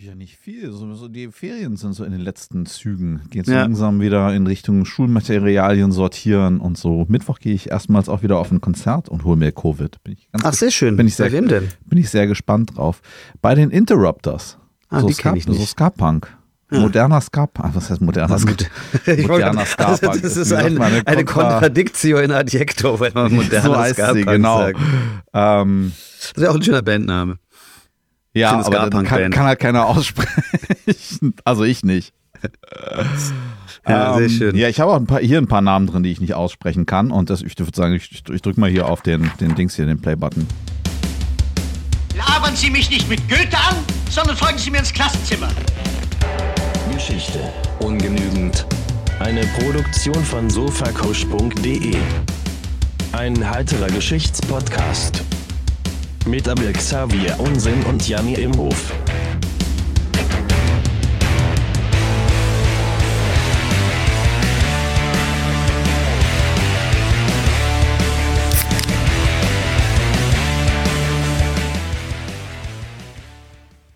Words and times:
Ja, 0.00 0.14
nicht 0.14 0.36
viel. 0.36 0.70
So, 0.70 0.94
so 0.94 1.08
die 1.08 1.26
Ferien 1.32 1.76
sind 1.76 1.92
so 1.92 2.04
in 2.04 2.12
den 2.12 2.20
letzten 2.20 2.66
Zügen. 2.66 3.20
Geht 3.30 3.46
so 3.46 3.52
Ja. 3.52 3.62
langsam 3.62 4.00
wieder 4.00 4.32
in 4.32 4.46
Richtung 4.46 4.84
Schulmaterialien 4.84 5.90
sortieren 5.90 6.60
und 6.60 6.78
so. 6.78 7.04
Mittwoch 7.08 7.40
gehe 7.40 7.52
ich 7.52 7.70
erstmals 7.70 8.08
auch 8.08 8.22
wieder 8.22 8.38
auf 8.38 8.52
ein 8.52 8.60
Konzert 8.60 9.08
und 9.08 9.24
hole 9.24 9.36
mir 9.36 9.50
Covid. 9.50 10.00
Bin 10.04 10.12
ich 10.12 10.30
ganz 10.30 10.44
Ach, 10.44 10.52
sehr 10.52 10.70
schön. 10.70 10.96
Bin 10.96 11.08
ich 11.08 11.16
sehr- 11.16 11.26
Bei 11.26 11.32
wem 11.32 11.48
denn? 11.48 11.68
bin 11.86 11.98
ich 11.98 12.10
sehr 12.10 12.28
gespannt 12.28 12.76
drauf. 12.76 13.00
Bei 13.42 13.56
den 13.56 13.70
Interrupters. 13.70 14.56
Ah, 14.88 15.00
so 15.00 15.08
die 15.08 15.14
kenn 15.14 15.34
ich 15.34 15.42
Ska- 15.42 15.50
nicht. 15.50 15.60
So 15.60 15.66
Ska-Punk. 15.66 16.32
Moderner 16.70 17.20
Ska-Punk. 17.20 17.74
Was 17.74 17.90
heißt 17.90 18.00
moderner 18.00 18.38
Ska? 18.38 18.52
Ich 18.52 19.06
wollte- 19.06 19.26
Moderner 19.28 19.64
Ska-Punk. 19.66 20.02
Also, 20.10 20.20
das 20.20 20.36
ist 20.36 20.52
ein, 20.52 20.80
eine 20.80 21.00
Kontra- 21.24 21.24
Contradictio 21.24 22.18
in 22.18 22.30
Adjecto, 22.30 23.00
wenn 23.00 23.14
man 23.14 23.30
So 23.30 23.34
moderner 23.36 23.78
heißt 23.78 23.94
Ska 23.96 24.12
genau. 24.12 24.58
sagt. 24.58 24.78
Ähm, 25.34 25.92
Das 26.34 26.40
wäre 26.40 26.50
auch 26.52 26.56
ein 26.56 26.62
schöner 26.62 26.82
Bandname. 26.82 27.38
Ja, 28.38 28.64
aber 28.64 28.90
dann 28.90 29.04
kann, 29.04 29.30
kann 29.30 29.46
halt 29.46 29.58
keiner 29.58 29.86
aussprechen. 29.86 31.34
Also 31.44 31.64
ich 31.64 31.84
nicht. 31.84 32.12
Ja, 33.86 34.14
sehr 34.14 34.26
Ähm, 34.26 34.30
schön. 34.30 34.56
Ja, 34.56 34.68
ich 34.68 34.80
habe 34.80 34.92
auch 34.92 34.96
ein 34.96 35.06
paar, 35.06 35.20
hier 35.20 35.38
ein 35.38 35.48
paar 35.48 35.60
Namen 35.62 35.86
drin, 35.86 36.02
die 36.02 36.10
ich 36.10 36.20
nicht 36.20 36.34
aussprechen 36.34 36.86
kann. 36.86 37.10
Und 37.10 37.30
das, 37.30 37.42
ich 37.42 37.58
würde 37.58 37.72
sagen, 37.74 37.94
ich, 37.94 38.22
ich, 38.30 38.42
drücke 38.42 38.60
mal 38.60 38.70
hier 38.70 38.86
auf 38.86 39.02
den, 39.02 39.30
den 39.40 39.54
Dings 39.54 39.76
hier, 39.76 39.86
den 39.86 40.00
Play-Button. 40.00 40.46
Labern 42.16 42.54
Sie 42.54 42.70
mich 42.70 42.90
nicht 42.90 43.08
mit 43.08 43.20
Goethe 43.28 43.56
an, 43.56 43.76
sondern 44.10 44.36
folgen 44.36 44.58
Sie 44.58 44.70
mir 44.70 44.78
ins 44.78 44.92
Klassenzimmer. 44.92 45.48
Geschichte 46.92 47.40
ungenügend. 47.80 48.66
Eine 49.20 49.42
Produktion 49.58 50.22
von 50.24 50.48
sofacoach.de. 50.50 51.96
Ein 53.12 53.50
heiterer 53.50 53.88
Geschichtspodcast. 53.88 55.22
Mit 56.28 56.46
Abel 56.46 56.74
Xavier 56.74 57.40
Unsinn 57.40 57.82
und 57.84 58.06
Janni 58.06 58.34
Imhof. 58.34 58.92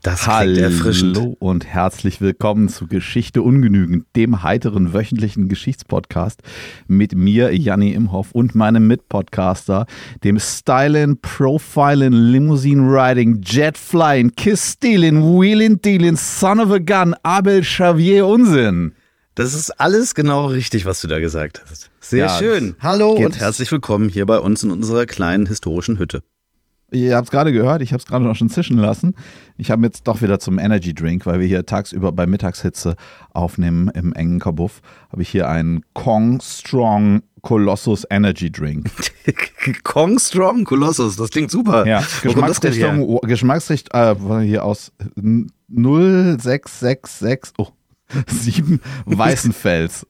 Das 0.02 0.22
klingt 0.24 0.58
erfrischend. 0.58 1.16
Hallo 1.16 1.36
und 1.38 1.64
herzlich 1.64 2.20
willkommen 2.20 2.68
zu 2.68 2.88
Geschichte 2.88 3.40
ungenügend, 3.40 4.04
dem 4.16 4.42
heiteren 4.42 4.92
wöchentlichen 4.92 5.48
Geschichtspodcast 5.48 6.42
mit 6.88 7.14
mir, 7.14 7.56
Janni 7.56 7.92
Imhoff 7.92 8.32
und 8.32 8.56
meinem 8.56 8.88
Mitpodcaster, 8.88 9.86
dem 10.24 10.40
Stylin', 10.40 11.20
Profilin', 11.20 12.14
Limousine 12.14 12.82
Riding, 12.82 13.42
Jet 13.42 13.78
Flying, 13.78 14.32
Kiss 14.34 14.72
Stealing, 14.72 15.22
Wheelin' 15.22 15.80
Dealin', 15.80 16.16
Son 16.16 16.58
of 16.58 16.72
a 16.72 16.78
Gun, 16.78 17.14
Abel 17.22 17.60
Xavier 17.60 18.26
Unsinn. 18.26 18.96
Das 19.36 19.54
ist 19.54 19.70
alles 19.70 20.16
genau 20.16 20.46
richtig, 20.46 20.84
was 20.84 21.00
du 21.00 21.06
da 21.06 21.20
gesagt 21.20 21.62
hast. 21.70 21.90
Sehr 22.00 22.26
Ja, 22.26 22.38
schön. 22.38 22.74
Hallo 22.80 23.12
und 23.12 23.38
herzlich 23.38 23.70
willkommen 23.70 24.08
hier 24.08 24.26
bei 24.26 24.40
uns 24.40 24.64
in 24.64 24.72
unserer 24.72 25.06
kleinen 25.06 25.46
historischen 25.46 26.00
Hütte. 26.00 26.24
Ihr 26.92 27.16
habt 27.16 27.26
es 27.26 27.30
gerade 27.30 27.52
gehört, 27.52 27.82
ich 27.82 27.92
habe 27.92 28.00
es 28.00 28.06
gerade 28.06 28.24
noch 28.24 28.36
schon 28.36 28.48
zischen 28.50 28.78
lassen. 28.78 29.14
Ich 29.56 29.70
habe 29.70 29.84
jetzt 29.84 30.06
doch 30.06 30.22
wieder 30.22 30.38
zum 30.38 30.58
Energy 30.58 30.94
Drink, 30.94 31.26
weil 31.26 31.40
wir 31.40 31.46
hier 31.46 31.64
tagsüber 31.66 32.12
bei 32.12 32.26
Mittagshitze 32.26 32.96
aufnehmen 33.32 33.88
im 33.94 34.12
engen 34.12 34.38
Kabuff, 34.40 34.82
habe 35.10 35.22
ich 35.22 35.28
hier 35.28 35.48
einen 35.48 35.82
Kong 35.94 36.40
Strong 36.42 37.22
Colossus 37.42 38.06
Energy 38.08 38.50
Drink. 38.52 38.90
Kong 39.84 40.18
Strong 40.18 40.64
Colossus, 40.64 41.16
das 41.16 41.30
klingt 41.30 41.50
super. 41.50 41.86
Ja, 41.86 42.00
denn 42.00 42.32
her? 42.32 42.32
Geschmacksrichtung, 42.32 43.20
Geschmacksrichtung, 43.22 44.40
äh, 44.40 44.44
hier 44.44 44.64
aus 44.64 44.92
0666, 45.68 47.54
oh, 47.58 47.68
7 48.26 48.80
Weißenfels 49.06 50.06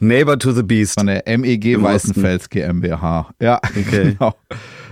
Neighbor 0.00 0.38
to 0.38 0.52
the 0.52 0.62
Beast. 0.62 0.94
von 0.94 1.06
der 1.06 1.22
MEG 1.38 1.80
Weißenfels 1.80 2.48
GmbH. 2.48 3.30
Ja, 3.40 3.60
Okay. 3.70 4.12
genau. 4.18 4.34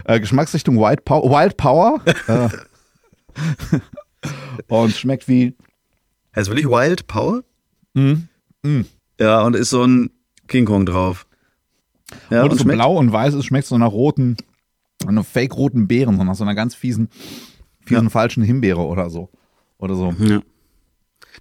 Äh, 0.05 0.21
Geschmacksrichtung 0.21 0.77
Wild, 0.77 1.05
Pow 1.05 1.25
Wild 1.31 1.57
Power. 1.57 2.01
äh, 2.27 2.49
und 4.69 4.93
schmeckt 4.95 5.29
wie 5.29 5.55
Heißt 6.35 6.49
wirklich 6.51 6.67
Wild 6.69 7.07
Power? 7.07 7.43
Mhm. 7.95 8.29
Ja, 9.19 9.43
und 9.43 9.57
ist 9.57 9.71
so 9.71 9.85
ein 9.85 10.11
King 10.47 10.65
Kong 10.65 10.87
drauf. 10.87 11.27
Ja, 12.31 12.43
und 12.45 12.51
und 12.53 12.59
so 12.59 12.63
schmeckt 12.65 12.79
blau 12.79 12.97
und 12.97 13.13
weiß, 13.13 13.35
es 13.35 13.45
schmeckt 13.45 13.67
so 13.67 13.77
nach 13.77 13.93
roten, 13.93 14.37
einer 15.07 15.25
fake-roten 15.25 15.89
Beeren, 15.89 16.17
so 16.17 16.25
nach 16.25 16.35
so 16.35 16.45
einer 16.45 16.55
ganz 16.55 16.75
fiesen, 16.75 17.09
fiesen 17.85 18.11
falschen 18.11 18.43
Himbeere 18.43 18.81
oder 18.81 19.11
so. 19.11 19.29
Oder 19.79 19.95
so. 19.95 20.15
Ja. 20.19 20.41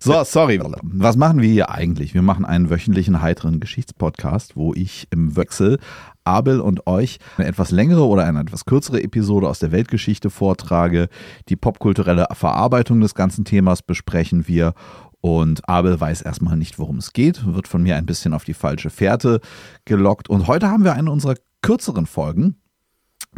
So, 0.02 0.24
sorry. 0.24 0.60
Was 0.84 1.18
machen 1.18 1.42
wir 1.42 1.50
hier 1.50 1.70
eigentlich? 1.72 2.14
Wir 2.14 2.22
machen 2.22 2.46
einen 2.46 2.70
wöchentlichen 2.70 3.22
heiteren 3.22 3.60
Geschichtspodcast, 3.60 4.56
wo 4.56 4.74
ich 4.74 5.08
im 5.12 5.36
Wechsel 5.36 5.80
Abel 6.24 6.60
und 6.60 6.88
euch 6.88 7.20
eine 7.38 7.48
etwas 7.48 7.72
längere 7.72 8.06
oder 8.06 8.26
eine 8.26 8.42
etwas 8.42 8.66
kürzere 8.66 9.02
Episode 9.02 9.48
aus 9.48 9.60
der 9.60 9.72
Weltgeschichte 9.72 10.30
vortrage. 10.30 11.10
Die 11.50 11.56
popkulturelle 11.56 12.28
Verarbeitung 12.34 13.00
des 13.02 13.16
ganzen 13.16 13.46
Themas 13.46 13.82
besprechen 13.82 14.48
wir. 14.48 14.74
Und 15.20 15.68
Abel 15.68 16.00
weiß 16.00 16.22
erstmal 16.22 16.58
nicht, 16.58 16.78
worum 16.78 16.98
es 16.98 17.12
geht, 17.12 17.46
wird 17.52 17.68
von 17.68 17.82
mir 17.82 17.96
ein 17.96 18.06
bisschen 18.06 18.34
auf 18.34 18.44
die 18.44 18.54
falsche 18.54 18.90
Fährte 18.92 19.40
gelockt. 19.86 20.30
Und 20.30 20.48
heute 20.48 20.70
haben 20.70 20.84
wir 20.84 20.94
eine 20.94 21.12
unserer 21.12 21.36
kürzeren 21.64 22.06
Folgen. 22.06 22.58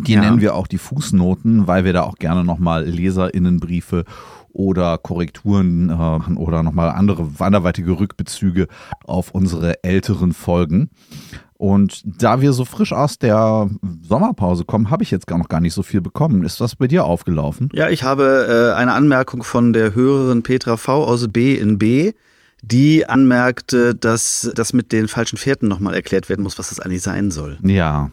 Die 0.05 0.13
Ja. 0.13 0.21
nennen 0.21 0.41
wir 0.41 0.55
auch 0.55 0.67
die 0.67 0.77
Fußnoten, 0.77 1.67
weil 1.67 1.85
wir 1.85 1.93
da 1.93 2.03
auch 2.03 2.15
gerne 2.15 2.43
nochmal 2.43 2.85
Leserinnenbriefe 2.85 4.03
oder 4.59 4.97
Korrekturen 4.97 5.89
äh, 5.89 6.37
oder 6.37 6.63
nochmal 6.63 6.89
andere 6.89 7.25
anderweitige 7.39 7.97
Rückbezüge 7.97 8.67
auf 9.05 9.31
unsere 9.31 9.85
älteren 9.85 10.33
Folgen. 10.33 10.89
Und 11.53 12.03
da 12.21 12.41
wir 12.41 12.51
so 12.51 12.65
frisch 12.65 12.91
aus 12.91 13.17
der 13.17 13.69
Sommerpause 14.01 14.65
kommen, 14.65 14.89
habe 14.89 15.03
ich 15.03 15.11
jetzt 15.11 15.27
gar 15.27 15.37
noch 15.37 15.47
gar 15.47 15.61
nicht 15.61 15.73
so 15.73 15.81
viel 15.81 16.01
bekommen. 16.01 16.43
Ist 16.43 16.59
das 16.59 16.75
bei 16.75 16.87
dir 16.87 17.05
aufgelaufen? 17.05 17.69
Ja, 17.73 17.89
ich 17.89 18.03
habe 18.03 18.73
äh, 18.73 18.77
eine 18.77 18.91
Anmerkung 18.93 19.43
von 19.43 19.71
der 19.71 19.95
Hörerin 19.95 20.43
Petra 20.43 20.75
V 20.75 21.05
aus 21.05 21.29
B 21.29 21.55
in 21.55 21.79
B, 21.79 22.11
die 22.61 23.07
anmerkte, 23.07 23.95
dass 23.95 24.51
das 24.55 24.73
mit 24.73 24.91
den 24.91 25.07
falschen 25.07 25.37
Fährten 25.37 25.69
nochmal 25.69 25.93
erklärt 25.93 26.27
werden 26.27 26.43
muss, 26.43 26.59
was 26.59 26.67
das 26.67 26.81
eigentlich 26.81 27.01
sein 27.01 27.31
soll. 27.31 27.57
Ja. 27.63 28.11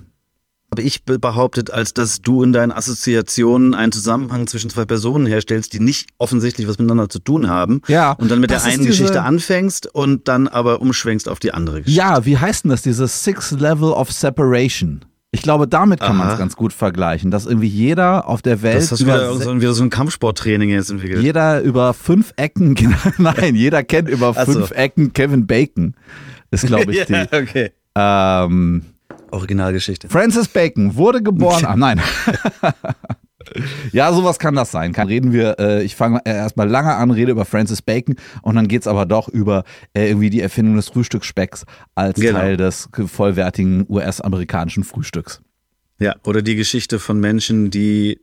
Habe 0.73 0.83
ich 0.83 1.05
be- 1.05 1.19
behauptet, 1.19 1.71
als 1.71 1.95
dass 1.95 2.21
du 2.23 2.43
in 2.43 2.53
deinen 2.53 2.73
Assoziationen 2.73 3.75
einen 3.75 3.93
Zusammenhang 3.93 4.47
zwischen 4.49 4.69
zwei 4.69 4.85
Personen 4.85 5.25
herstellst, 5.27 5.73
die 5.73 5.81
nicht 5.81 6.09
offensichtlich 6.19 6.67
was 6.67 6.79
miteinander 6.79 7.09
zu 7.09 7.21
tun 7.21 7.49
haben. 7.49 7.83
Ja, 7.87 8.13
Und 8.13 8.31
dann 8.31 8.41
mit 8.41 8.51
der 8.51 8.63
einen 8.65 8.79
diese- 8.79 8.89
Geschichte 8.89 9.23
anfängst 9.23 9.87
und 9.95 10.27
dann 10.29 10.49
aber 10.49 10.81
umschwenkst 10.81 11.29
auf 11.29 11.39
die 11.39 11.55
andere 11.55 11.83
Geschichte. 11.83 11.99
Ja, 12.01 12.25
wie 12.27 12.37
heißt 12.37 12.65
denn 12.65 12.71
das? 12.71 12.83
Dieses 12.83 13.23
Six 13.23 13.53
Level 13.53 13.91
of 13.93 14.11
Separation. 14.13 15.05
Ich 15.33 15.43
glaube, 15.43 15.69
damit 15.69 16.01
kann 16.01 16.17
man 16.17 16.31
es 16.31 16.39
ganz 16.39 16.57
gut 16.57 16.73
vergleichen, 16.73 17.31
dass 17.31 17.45
irgendwie 17.47 17.67
jeder 17.69 18.27
auf 18.27 18.41
der 18.43 18.63
Welt 18.63 18.77
Das 18.79 18.93
hast 18.93 19.01
du 19.01 19.05
über 19.05 19.15
wieder, 19.35 19.35
so, 19.45 19.61
wieder 19.61 19.75
so 19.75 19.83
ein 19.83 19.91
Kampfsporttraining 19.91 20.71
jetzt 20.71 20.91
entwickelt. 20.91 21.23
jeder 21.23 21.61
über 21.61 21.93
fünf 21.95 22.33
Ecken, 22.37 22.75
nein, 23.19 23.55
jeder 23.55 23.85
kennt 23.85 24.09
über 24.09 24.33
Ach 24.35 24.47
so. 24.47 24.53
fünf 24.53 24.71
Ecken 24.71 25.13
Kevin 25.13 25.47
Bacon. 25.47 25.95
Ist, 26.51 26.67
glaube 26.67 26.91
ich, 26.93 27.07
ja, 27.09 27.27
die. 27.27 27.37
okay. 27.37 27.73
Ähm, 27.95 28.83
Originalgeschichte. 29.31 30.09
Francis 30.09 30.49
Bacon 30.49 30.97
wurde 30.97 31.23
geboren. 31.23 31.65
Ah, 31.65 31.77
nein. 31.77 32.01
ja, 33.93 34.13
sowas 34.13 34.39
kann 34.39 34.55
das 34.55 34.71
sein. 34.71 34.93
Kann, 34.93 35.09
reden 35.09 35.33
wir, 35.33 35.57
äh, 35.59 35.83
ich 35.83 35.97
fange 35.97 36.21
äh, 36.25 36.31
erstmal 36.35 36.69
lange 36.69 36.95
an, 36.95 37.11
rede 37.11 37.33
über 37.33 37.45
Francis 37.45 37.83
Bacon 37.83 38.17
und 38.43 38.55
dann 38.57 38.69
geht's 38.69 38.87
aber 38.87 39.07
doch 39.07 39.29
über 39.29 39.65
äh, 39.95 40.09
irgendwie 40.09 40.31
die 40.31 40.41
Erfindung 40.41 40.77
des 40.77 40.89
Frühstücksspecks 40.89 41.65
als 41.95 42.19
Genau. 42.21 42.39
Teil 42.39 42.57
des 42.57 42.89
vollwertigen 43.07 43.87
US-amerikanischen 43.89 44.85
Frühstücks. 44.85 45.41
Ja, 45.99 46.17
oder 46.25 46.43
die 46.43 46.57
Geschichte 46.57 46.99
von 46.99 47.21
Menschen, 47.21 47.71
die 47.71 48.21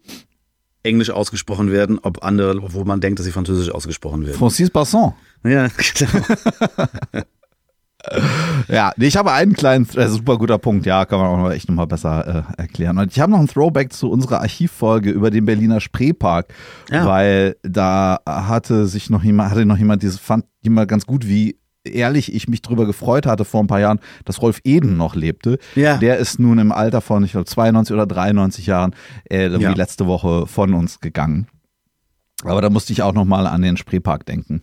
Englisch 0.84 1.10
ausgesprochen 1.10 1.72
werden, 1.72 1.98
ob 2.02 2.24
andere, 2.24 2.74
wo 2.74 2.84
man 2.84 3.00
denkt, 3.00 3.18
dass 3.20 3.26
sie 3.26 3.32
Französisch 3.32 3.72
ausgesprochen 3.72 4.26
werden. 4.26 4.38
Francis 4.38 4.70
Basson. 4.70 5.14
Ja, 5.46 5.68
genau. 5.96 7.24
Ja, 8.68 8.92
nee, 8.98 9.08
ich 9.08 9.16
habe 9.18 9.32
einen 9.32 9.54
kleinen, 9.54 9.88
äh, 9.96 10.08
super 10.08 10.38
guter 10.38 10.58
Punkt, 10.58 10.86
ja, 10.86 11.06
kann 11.06 11.20
man 11.20 11.28
auch 11.30 11.38
noch 11.38 11.52
echt 11.52 11.70
nochmal 11.70 11.88
besser 11.88 12.46
äh, 12.58 12.62
erklären. 12.62 12.98
Und 12.98 13.12
ich 13.12 13.20
habe 13.20 13.32
noch 13.32 13.40
einen 13.40 13.48
Throwback 13.48 13.94
zu 13.94 14.10
unserer 14.12 14.42
Archivfolge 14.42 15.10
über 15.10 15.32
den 15.32 15.46
Berliner 15.46 15.80
Spreepark, 15.80 16.54
Ja. 16.90 17.06
weil 17.06 17.56
da 17.64 18.20
hatte 18.28 18.88
sich 18.88 19.10
noch 19.10 19.24
jemand, 19.24 19.52
hatte 19.52 19.66
noch 19.66 19.78
jemand, 19.78 20.04
dieses 20.04 20.20
fand 20.20 20.46
jemand 20.62 20.90
ganz 20.90 21.06
gut, 21.06 21.28
wie 21.28 21.58
ehrlich 21.86 22.34
ich 22.34 22.48
mich 22.48 22.62
drüber 22.62 22.86
gefreut 22.86 23.26
hatte 23.26 23.44
vor 23.46 23.62
ein 23.62 23.68
paar 23.68 23.80
Jahren, 23.82 24.00
dass 24.26 24.42
Rolf 24.42 24.60
Eden 24.64 24.96
noch 24.98 25.16
lebte. 25.16 25.58
Ja. 25.76 25.98
Der 25.98 26.18
ist 26.18 26.40
nun 26.40 26.58
im 26.60 26.72
Alter 26.72 27.02
von, 27.02 27.24
ich 27.26 27.32
glaube, 27.32 27.46
92 27.46 27.94
oder 27.94 28.06
93 28.06 28.66
Jahren, 28.68 28.96
äh, 29.30 29.50
Ja. 29.50 29.74
letzte 29.74 30.08
Woche 30.08 30.48
von 30.48 30.74
uns 30.74 31.00
gegangen. 31.02 31.48
Aber 32.46 32.62
da 32.62 32.70
musste 32.70 32.92
ich 32.94 33.02
auch 33.02 33.14
nochmal 33.14 33.48
an 33.48 33.62
den 33.62 33.78
Spreepark 33.78 34.26
denken. 34.26 34.62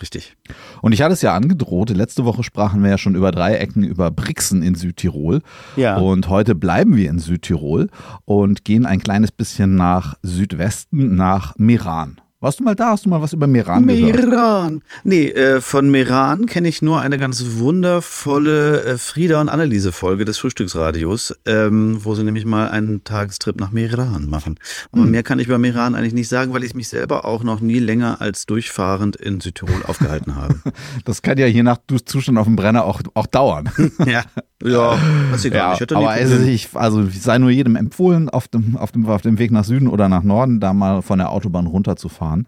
Richtig. 0.00 0.36
Und 0.80 0.92
ich 0.92 1.02
hatte 1.02 1.12
es 1.12 1.22
ja 1.22 1.34
angedroht, 1.34 1.90
letzte 1.90 2.24
Woche 2.24 2.44
sprachen 2.44 2.82
wir 2.82 2.90
ja 2.90 2.98
schon 2.98 3.16
über 3.16 3.32
Dreiecken, 3.32 3.82
über 3.82 4.10
Brixen 4.10 4.62
in 4.62 4.76
Südtirol. 4.76 5.42
Ja. 5.76 5.96
Und 5.96 6.28
heute 6.28 6.54
bleiben 6.54 6.96
wir 6.96 7.10
in 7.10 7.18
Südtirol 7.18 7.88
und 8.24 8.64
gehen 8.64 8.86
ein 8.86 9.00
kleines 9.00 9.32
bisschen 9.32 9.74
nach 9.74 10.14
Südwesten, 10.22 11.16
nach 11.16 11.54
Meran. 11.56 12.20
Warst 12.40 12.60
du 12.60 12.64
mal 12.64 12.76
da? 12.76 12.90
Hast 12.90 13.04
du 13.04 13.08
mal 13.08 13.20
was 13.20 13.32
über 13.32 13.48
Meran 13.48 13.84
gehört? 13.88 14.24
Meran. 14.28 14.82
Nee, 15.02 15.26
äh, 15.26 15.60
von 15.60 15.90
Meran 15.90 16.46
kenne 16.46 16.68
ich 16.68 16.82
nur 16.82 17.00
eine 17.00 17.18
ganz 17.18 17.44
wundervolle 17.58 18.84
äh, 18.84 18.96
Frieda 18.96 19.40
und 19.40 19.48
Anneliese-Folge 19.48 20.24
des 20.24 20.38
Frühstücksradios, 20.38 21.34
ähm, 21.46 21.98
wo 22.04 22.14
sie 22.14 22.22
nämlich 22.22 22.44
mal 22.44 22.68
einen 22.70 23.02
Tagestrip 23.02 23.58
nach 23.58 23.72
Meran 23.72 24.30
machen. 24.30 24.54
Aber 24.92 25.02
Hm. 25.02 25.10
mehr 25.10 25.24
kann 25.24 25.40
ich 25.40 25.48
über 25.48 25.58
Meran 25.58 25.96
eigentlich 25.96 26.14
nicht 26.14 26.28
sagen, 26.28 26.52
weil 26.54 26.62
ich 26.62 26.76
mich 26.76 26.88
selber 26.88 27.24
auch 27.24 27.42
noch 27.42 27.58
nie 27.60 27.80
länger 27.80 28.20
als 28.20 28.46
durchfahrend 28.46 29.16
in 29.16 29.40
Südtirol 29.40 29.82
aufgehalten 29.86 30.36
habe. 30.36 30.54
Das 31.04 31.22
kann 31.22 31.38
ja 31.38 31.46
je 31.46 31.62
nach 31.64 31.78
Zustand 32.04 32.38
auf 32.38 32.46
dem 32.46 32.54
Brenner 32.54 32.84
auch, 32.84 33.00
auch 33.14 33.26
dauern. 33.26 33.68
ja. 34.06 34.22
Ja, 34.62 34.98
weiß 35.30 35.44
ich 35.44 35.52
gar 35.52 35.74
Ja, 35.74 35.78
nicht. 35.80 35.92
Aber 35.92 36.10
also 36.10 36.34
Probleme. 36.34 36.52
ich, 36.52 36.68
also 36.74 37.04
ich 37.04 37.22
sei 37.22 37.38
nur 37.38 37.50
jedem 37.50 37.76
empfohlen, 37.76 38.28
auf 38.28 38.48
dem, 38.48 38.76
auf, 38.76 38.90
dem, 38.90 39.06
auf 39.06 39.22
dem 39.22 39.38
Weg 39.38 39.52
nach 39.52 39.62
Süden 39.64 39.86
oder 39.86 40.08
nach 40.08 40.24
Norden 40.24 40.58
da 40.58 40.72
mal 40.72 41.00
von 41.02 41.18
der 41.18 41.30
Autobahn 41.30 41.66
runterzufahren. 41.66 42.27
Im 42.34 42.46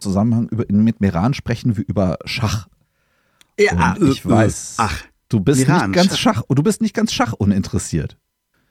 Zusammenhang 0.00 0.48
über, 0.48 0.64
mit 0.68 1.00
Meran 1.00 1.34
sprechen 1.34 1.76
wir 1.76 1.84
über 1.86 2.18
Schach. 2.24 2.68
ja, 3.58 3.94
Und 3.98 4.08
ich 4.08 4.24
äh, 4.24 4.28
weiß, 4.28 4.74
Ach, 4.78 5.02
du 5.28 5.40
bist 5.40 5.66
Meran, 5.66 5.90
nicht 5.90 5.96
ganz 5.96 6.18
Schach. 6.18 6.36
Schach, 6.36 6.42
du 6.48 6.62
bist 6.62 6.80
nicht 6.80 6.94
ganz 6.94 7.12
Schachuninteressiert. 7.12 8.16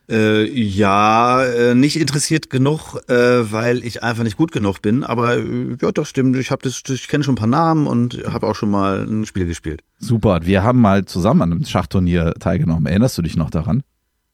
Äh, 0.10 0.44
ja, 0.52 1.42
äh, 1.46 1.74
nicht 1.74 1.98
interessiert 1.98 2.50
genug, 2.50 2.98
äh, 3.08 3.50
weil 3.50 3.86
ich 3.86 4.04
einfach 4.04 4.24
nicht 4.24 4.36
gut 4.36 4.52
genug 4.52 4.81
bin. 4.81 5.06
Aber 5.06 5.38
äh, 5.38 5.78
ja, 5.81 5.92
das 5.92 6.10
stimmt. 6.10 6.36
Ich 6.36 6.52
habe 6.52 6.62
das, 6.63 6.81
ich 6.90 7.08
kenne 7.08 7.24
schon 7.24 7.36
ein 7.36 7.38
paar 7.38 7.48
Namen 7.48 7.88
und 7.88 8.22
habe 8.28 8.48
auch 8.48 8.56
schon 8.56 8.72
mal 8.72 9.06
ein 9.08 9.25
Spiel 9.25 9.46
gespielt. 9.46 9.84
Super, 10.00 10.42
wir 10.44 10.63
haben 10.63 10.81
mal 10.81 11.06
zusammen 11.06 11.44
an 11.44 11.52
einem 11.52 11.66
Schachturnier 11.66 12.34
teilgenommen. 12.40 12.88
Erinnerst 12.88 13.18
du 13.18 13.22
dich 13.22 13.38
noch 13.38 13.50
daran? 13.50 13.84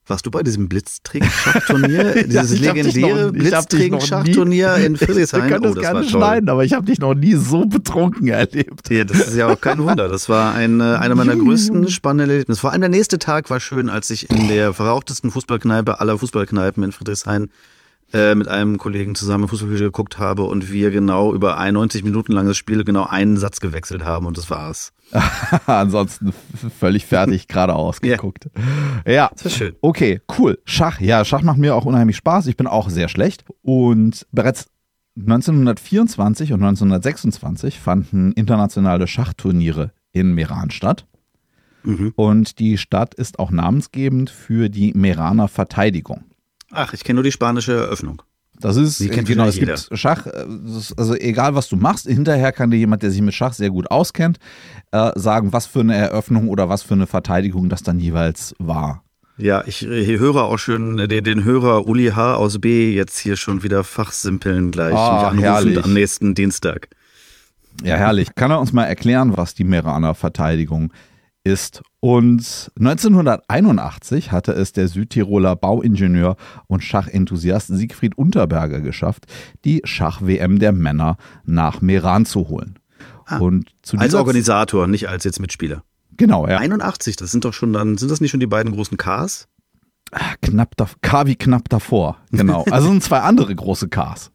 Warst 0.08 0.26
du 0.26 0.32
bei 0.32 0.42
diesem 0.42 0.70
Blitzträgen-Schachturnier? 0.70 2.24
Dieses 2.28 2.52
ich 2.54 2.62
dich 2.62 2.74
legendäre 2.74 3.28
ich 3.28 3.34
Blitzträgen-Schachturnier 3.34 4.76
in 4.78 4.96
Friedrichshain? 4.98 5.50
können 5.50 5.66
Oh, 5.66 5.74
das 5.74 5.74
das 5.76 5.82
gerne 5.82 6.00
war 6.00 6.02
toll. 6.02 6.22
schneiden, 6.22 6.50
aber 6.50 6.64
ich 6.64 6.74
habe 6.74 6.86
dich 6.86 7.00
noch 7.00 7.14
nie 7.14 7.34
so 7.36 7.66
betrunken 7.66 8.28
erlebt. 8.28 8.90
Ja, 8.90 9.04
das 9.04 9.20
ist 9.20 9.36
ja 9.36 9.48
auch 9.48 9.60
kein 9.60 9.80
Wunder. 9.80 10.08
Das 10.08 10.30
war 10.30 10.54
ein, 10.54 10.80
äh, 10.80 10.84
einer 10.84 11.16
meiner 11.16 11.36
größten 11.36 11.90
spannenden 11.90 12.30
Erlebnisse. 12.30 12.62
Vor 12.62 12.72
allem 12.72 12.82
der 12.82 12.90
nächste 12.90 13.20
Tag 13.20 13.50
war 13.50 13.60
schön, 13.60 13.90
als 13.90 14.10
ich 14.10 14.30
in 14.30 14.48
der 14.48 14.74
verrauchtesten 14.74 15.32
Fußballkneipe 15.32 16.00
aller 16.00 16.18
Fußballkneipen 16.18 16.84
in 16.84 16.92
Friedrichshain 16.92 17.50
äh, 18.14 18.36
mit 18.36 18.48
einem 18.48 18.78
Kollegen 18.78 19.16
zusammen 19.16 19.48
Fußballspiel 19.48 19.88
geguckt 19.88 20.18
habe 20.18 20.44
und 20.44 20.72
wir 20.72 20.92
genau 20.92 21.34
über 21.34 21.58
ein 21.58 21.74
90 21.74 22.04
Minuten 22.04 22.32
langes 22.32 22.56
Spiel 22.58 22.84
genau 22.84 23.06
einen 23.06 23.38
Satz 23.38 23.60
gewechselt 23.60 24.04
haben 24.06 24.26
und 24.26 24.38
das 24.38 24.50
war's. 24.50 24.94
Ansonsten 25.66 26.34
völlig 26.80 27.06
fertig 27.06 27.48
geradeaus 27.48 27.98
Ja. 28.04 28.16
geguckt. 28.16 28.50
Ja. 29.06 29.30
Das 29.34 29.46
war 29.46 29.52
schön. 29.52 29.76
Okay, 29.82 30.22
cool. 30.38 30.58
Schach. 30.66 31.00
Ja, 31.02 31.24
Schach 31.26 31.42
macht 31.42 31.58
mir 31.58 31.76
auch 31.76 31.86
unheimlich 31.86 32.18
Spaß. 32.18 32.48
Ich 32.48 32.58
bin 32.58 32.68
auch 32.68 32.90
sehr 32.90 33.08
schlecht. 33.10 33.46
Und 33.62 34.26
bereits 34.32 34.70
1924 35.18 36.54
und 36.54 36.62
1926 36.64 37.80
fanden 37.80 38.32
internationale 38.34 39.08
Schachturniere 39.08 39.92
in 40.12 40.34
Meran 40.34 40.72
statt. 40.72 41.06
Mhm. 41.84 42.14
Und 42.16 42.60
die 42.60 42.78
Stadt 42.78 43.14
ist 43.16 43.40
auch 43.40 43.52
namensgebend 43.52 44.30
für 44.30 44.70
die 44.70 44.94
Meraner 44.94 45.48
Verteidigung. 45.48 46.26
Ach, 46.72 46.94
ich 46.94 47.04
kenne 47.04 47.16
nur 47.16 47.24
die 47.24 47.32
spanische 47.32 47.74
Eröffnung. 47.74 48.22
Das 48.60 48.76
ist, 48.76 48.98
genau, 48.98 49.46
es 49.46 49.62
wahrscheinlich 49.62 49.90
gibt 49.90 50.00
Schach, 50.00 50.26
äh, 50.26 50.46
also 50.98 51.14
egal 51.16 51.54
was 51.54 51.70
du 51.70 51.76
machst, 51.76 52.08
hinterher 52.08 52.52
kann 52.52 52.72
dir 52.72 52.78
jemand, 52.78 53.04
der 53.04 53.12
sich 53.12 53.22
mit 53.22 53.36
Schach 53.36 53.54
sehr 53.54 53.70
gut 53.70 53.92
auskennt, 53.92 54.40
äh, 54.92 55.12
sagen, 55.16 55.54
was 55.54 55.68
für 55.68 55.82
eine 55.82 55.96
Eröffnung 55.96 56.50
oder 56.50 56.68
was 56.68 56.82
für 56.82 56.96
eine 56.96 57.06
Verteidigung 57.06 57.70
das 57.70 57.84
dann 57.84 58.00
jeweils 58.00 58.56
war. 58.58 59.04
Ja, 59.38 59.64
ich 59.68 59.82
höre 59.84 60.44
auch 60.44 60.58
schön 60.58 60.98
äh, 60.98 61.08
den, 61.08 61.24
den 61.24 61.44
Hörer 61.44 61.88
Uli 61.88 62.08
H. 62.08 62.34
aus 62.34 62.60
B. 62.60 62.96
jetzt 62.96 63.20
hier 63.20 63.36
schon 63.36 63.62
wieder 63.62 63.84
fachsimpeln 63.84 64.72
gleich. 64.72 64.96
Ah, 64.96 65.32
mich 65.34 65.46
am 65.84 65.94
nächsten 65.94 66.34
Dienstag. 66.34 66.90
Ja, 67.84 67.96
herrlich. 67.96 68.34
Kann 68.34 68.50
er 68.50 68.60
uns 68.60 68.74
mal 68.74 68.86
erklären, 68.86 69.38
was 69.38 69.54
die 69.54 69.64
Meraner 69.64 70.16
Verteidigung 70.16 70.86
ist? 70.86 71.17
Und 72.00 72.72
1981 72.80 74.32
hatte 74.32 74.54
es 74.54 74.72
der 74.72 74.88
Südtiroler 74.88 75.56
Bauingenieur 75.56 76.36
und 76.68 76.84
Schachenthusiast 76.84 77.68
Siegfried 77.68 78.18
Unterberger 78.18 78.82
geschafft, 78.82 79.26
die 79.66 79.82
Schach-WM 79.84 80.60
der 80.60 80.72
Männer 80.72 81.18
nach 81.46 81.82
Meran 81.82 82.26
zu 82.26 82.50
holen. 82.50 82.80
Ah, 83.26 83.40
und 83.40 83.70
Als 83.96 84.14
Organisator, 84.14 84.88
nicht 84.88 85.10
als 85.10 85.24
jetzt 85.24 85.40
Mitspieler. 85.40 85.84
Genau, 86.16 86.48
ja. 86.48 86.58
81, 86.58 87.16
das 87.16 87.32
sind 87.32 87.46
doch 87.46 87.54
schon 87.54 87.74
dann, 87.74 87.98
sind 87.98 88.10
das 88.10 88.22
nicht 88.22 88.32
schon 88.32 88.40
die 88.40 88.48
beiden 88.48 88.74
großen 88.74 88.98
Ks? 88.98 89.48
Knapp 90.42 90.76
da, 90.78 90.88
K 91.02 91.26
wie 91.26 91.36
knapp 91.36 91.70
davor. 91.70 92.18
Genau. 92.32 92.66
Also 92.72 92.88
sind 92.88 93.04
zwei 93.04 93.20
andere 93.20 93.54
große 93.54 93.90
Ks. 93.90 94.32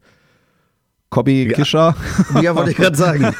Ja. 1.49 1.53
Kischer. 1.55 1.95
Ja, 2.41 2.55
wollte 2.55 2.71
ich 2.71 2.77
gerade 2.77 2.95
sagen. 2.97 3.23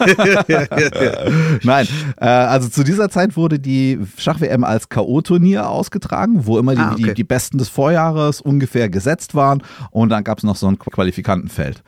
Nein, 1.63 1.87
äh, 2.17 2.25
also 2.25 2.69
zu 2.69 2.83
dieser 2.83 3.09
Zeit 3.09 3.35
wurde 3.37 3.59
die 3.59 3.99
Schach-WM 4.17 4.63
als 4.63 4.89
K.O.-Turnier 4.89 5.61
ausgetragen, 5.63 6.45
wo 6.45 6.57
immer 6.59 6.75
die, 6.75 6.81
Ah, 6.81 6.91
okay. 6.93 7.03
die, 7.09 7.13
die 7.13 7.23
Besten 7.23 7.57
des 7.57 7.69
Vorjahres 7.69 8.41
ungefähr 8.41 8.89
gesetzt 8.89 9.35
waren 9.35 9.63
und 9.91 10.09
dann 10.09 10.23
gab 10.23 10.37
es 10.39 10.43
noch 10.43 10.55
so 10.55 10.67
ein 10.67 10.77
Qualifikantenfeld. 10.79 11.83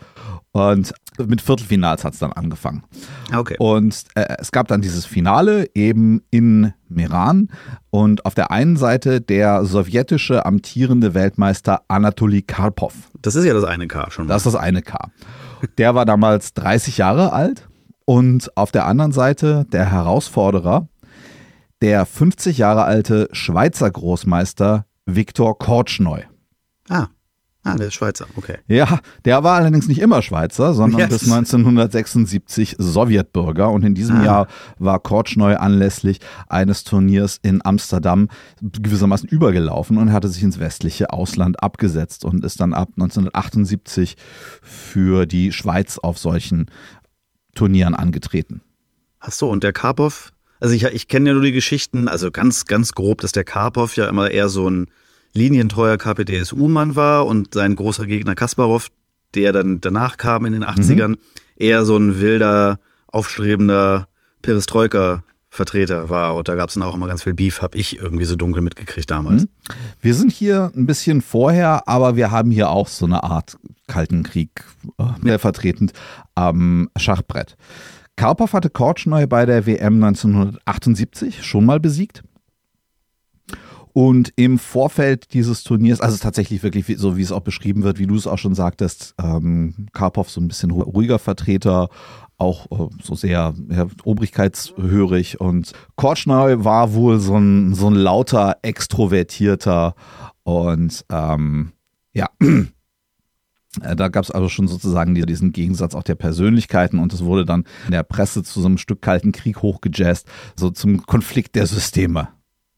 Und 0.52 0.94
mit 1.18 1.42
Viertelfinals 1.42 2.06
hat 2.06 2.14
es 2.14 2.20
dann 2.20 2.32
angefangen. 2.32 2.84
Okay. 3.36 3.58
Und 3.60 4.04
äh, 4.16 4.36
es 4.40 4.54
gab 4.54 4.70
dann 4.70 4.82
dieses 4.82 5.06
Finale 5.06 5.68
eben 5.76 6.22
in 6.32 6.72
Meran 6.88 7.50
und 7.90 8.26
auf 8.26 8.36
der 8.36 8.52
einen 8.52 8.78
Seite 8.78 9.20
der 9.20 9.66
sowjetische 9.66 10.46
amtierende 10.46 11.14
Weltmeister 11.14 11.82
Anatoly 11.90 12.42
Karpov. 12.42 12.94
Das 13.22 13.36
ist 13.36 13.44
ja 13.44 13.54
das 13.54 13.66
eine 13.66 13.88
K 13.88 14.10
schon. 14.12 14.28
mal. 14.28 14.34
Das 14.34 14.46
ist 14.46 14.54
das 14.54 14.62
eine 14.62 14.82
K. 14.82 15.10
Der 15.78 15.96
war 15.96 16.06
damals 16.06 16.54
30 16.54 16.98
Jahre 16.98 17.34
alt 17.34 17.68
und 18.06 18.56
auf 18.58 18.72
der 18.72 18.86
anderen 18.86 19.12
Seite 19.12 19.66
der 19.72 19.92
Herausforderer, 19.92 20.88
der 21.82 22.06
50 22.06 22.58
Jahre 22.58 22.84
alte 22.84 23.30
Schweizer 23.32 23.90
Großmeister 23.90 24.86
Viktor 25.06 25.58
Kortschneu. 25.58 26.24
ah. 26.90 27.08
Ah, 27.66 27.76
der 27.76 27.88
ist 27.88 27.94
Schweizer, 27.96 28.26
okay. 28.38 28.58
Ja, 28.68 29.00
der 29.26 29.44
war 29.44 29.56
allerdings 29.58 29.88
nicht 29.88 30.00
immer 30.00 30.22
Schweizer, 30.22 30.74
sondern 30.74 31.00
Ja, 31.02 31.08
bis 31.08 31.20
das- 31.20 31.30
1976 31.32 32.76
Sowjetbürger. 32.78 33.70
Und 33.72 33.84
in 33.84 33.96
diesem 33.96 34.18
Ah. 34.18 34.24
Jahr 34.24 34.48
war 34.80 35.00
Kortschneu 35.00 35.58
anlässlich 35.58 36.20
eines 36.48 36.84
Turniers 36.84 37.40
in 37.42 37.66
Amsterdam 37.66 38.30
gewissermaßen 38.62 39.28
übergelaufen 39.28 39.98
und 39.98 40.12
hatte 40.14 40.30
sich 40.30 40.44
ins 40.44 40.60
westliche 40.60 41.12
Ausland 41.12 41.62
abgesetzt 41.62 42.24
und 42.24 42.46
ist 42.46 42.60
dann 42.62 42.74
ab 42.74 42.90
1978 42.96 44.16
für 44.62 45.26
die 45.26 45.52
Schweiz 45.52 45.98
auf 45.98 46.18
solchen 46.18 46.68
Turnieren 47.56 47.96
angetreten. 47.96 48.62
Ach 49.20 49.32
so, 49.32 49.50
und 49.50 49.64
der 49.64 49.74
Karpov, 49.74 50.32
also 50.60 50.74
ich, 50.76 50.84
ich 50.84 51.08
kenne 51.08 51.30
ja 51.30 51.34
nur 51.34 51.44
die 51.44 51.52
Geschichten, 51.52 52.08
also 52.08 52.32
ganz, 52.32 52.66
ganz 52.66 52.94
grob, 52.94 53.22
dass 53.22 53.32
der 53.32 53.44
Karpov 53.44 53.96
ja 53.96 54.08
immer 54.08 54.30
eher 54.32 54.50
so 54.50 54.70
ein 54.70 54.88
linientreuer 55.36 55.98
KPDSU-Mann 55.98 56.96
war 56.96 57.28
und 57.28 57.54
sein 57.54 57.76
großer 57.76 58.08
Gegner 58.08 58.36
Kasparov, 58.36 58.90
der 59.36 59.52
dann 59.52 59.82
danach 59.82 60.18
kam 60.18 60.46
in 60.46 60.54
den 60.54 60.64
80ern, 60.64 61.18
eher 61.58 61.86
so 61.86 61.98
ein 61.98 62.20
wilder, 62.20 62.80
aufstrebender 63.08 64.08
Perestroika-Vertreter 64.42 66.10
war. 66.10 66.36
Und 66.36 66.48
da 66.48 66.56
gab 66.56 66.70
es 66.70 66.76
dann 66.76 66.84
auch 66.84 66.96
immer 66.96 67.08
ganz 67.08 67.24
viel 67.24 67.34
Beef, 67.34 67.62
habe 67.62 67.78
ich 67.78 68.00
irgendwie 68.00 68.26
so 68.26 68.36
dunkel 68.36 68.62
mitgekriegt 68.62 69.12
damals. 69.12 69.48
Wir 70.02 70.14
sind 70.14 70.32
hier 70.32 70.72
ein 70.76 70.86
bisschen 70.86 71.22
vorher, 71.22 71.88
aber 71.88 72.16
wir 72.16 72.32
haben 72.32 72.52
hier 72.52 72.70
auch 72.70 72.88
so 72.88 73.06
eine 73.06 73.24
Art 73.24 73.58
Kalten 73.88 74.24
Krieg 74.24 74.64
äh, 75.26 75.38
vertretend 75.38 75.94
am 76.34 76.90
Schachbrett. 76.98 77.56
Karpov 78.16 78.54
hatte 78.54 78.70
Kortschneu 78.70 79.28
bei 79.28 79.46
der 79.46 79.66
WM 79.66 80.02
1978 80.02 81.44
schon 81.44 81.66
mal 81.66 81.82
besiegt. 81.82 82.24
Und 83.98 84.34
im 84.36 84.60
Vorfeld 84.60 85.34
dieses 85.34 85.64
Turniers, 85.64 86.02
also 86.02 86.18
tatsächlich 86.18 86.64
wirklich 86.64 86.86
so, 86.98 87.16
wie 87.16 87.22
es 87.22 87.32
auch 87.32 87.40
beschrieben 87.40 87.84
wird, 87.84 87.98
wie 87.98 88.08
du 88.08 88.16
es 88.18 88.28
auch 88.28 88.38
schon 88.38 88.54
sagtest, 88.54 89.16
ähm, 89.24 89.88
Karpov 89.94 90.30
so 90.30 90.42
ein 90.42 90.50
bisschen 90.50 90.70
ru- 90.70 90.84
ruhiger 90.84 91.18
Vertreter, 91.18 91.88
auch 92.38 92.70
äh, 92.72 92.90
so 93.02 93.16
sehr 93.16 93.54
ja, 93.70 93.88
obrigkeitshörig. 94.04 95.40
Und 95.40 95.72
Kortschneu 95.96 96.66
war 96.66 96.94
wohl 96.94 97.22
so 97.22 97.38
ein, 97.38 97.74
so 97.74 97.88
ein 97.90 97.96
lauter, 97.96 98.58
extrovertierter 98.64 99.96
und 100.44 101.06
ähm, 101.10 101.72
ja, 102.14 102.28
äh, 102.42 103.96
da 103.96 104.10
gab 104.10 104.26
es 104.26 104.32
also 104.32 104.50
schon 104.50 104.68
sozusagen 104.68 105.16
die- 105.16 105.26
diesen 105.26 105.54
Gegensatz 105.54 105.96
auch 105.96 106.04
der 106.04 106.16
Persönlichkeiten 106.16 107.00
und 107.00 107.14
es 107.14 107.24
wurde 107.24 107.46
dann 107.46 107.64
in 107.86 107.92
der 107.92 108.04
Presse 108.04 108.44
zu 108.44 108.60
so 108.60 108.68
einem 108.68 108.78
Stück 108.78 109.02
Kalten 109.02 109.32
Krieg 109.32 109.62
hochgejazzt, 109.62 110.28
so 110.58 110.70
zum 110.70 111.06
Konflikt 111.06 111.56
der 111.56 111.66
Systeme. 111.66 112.28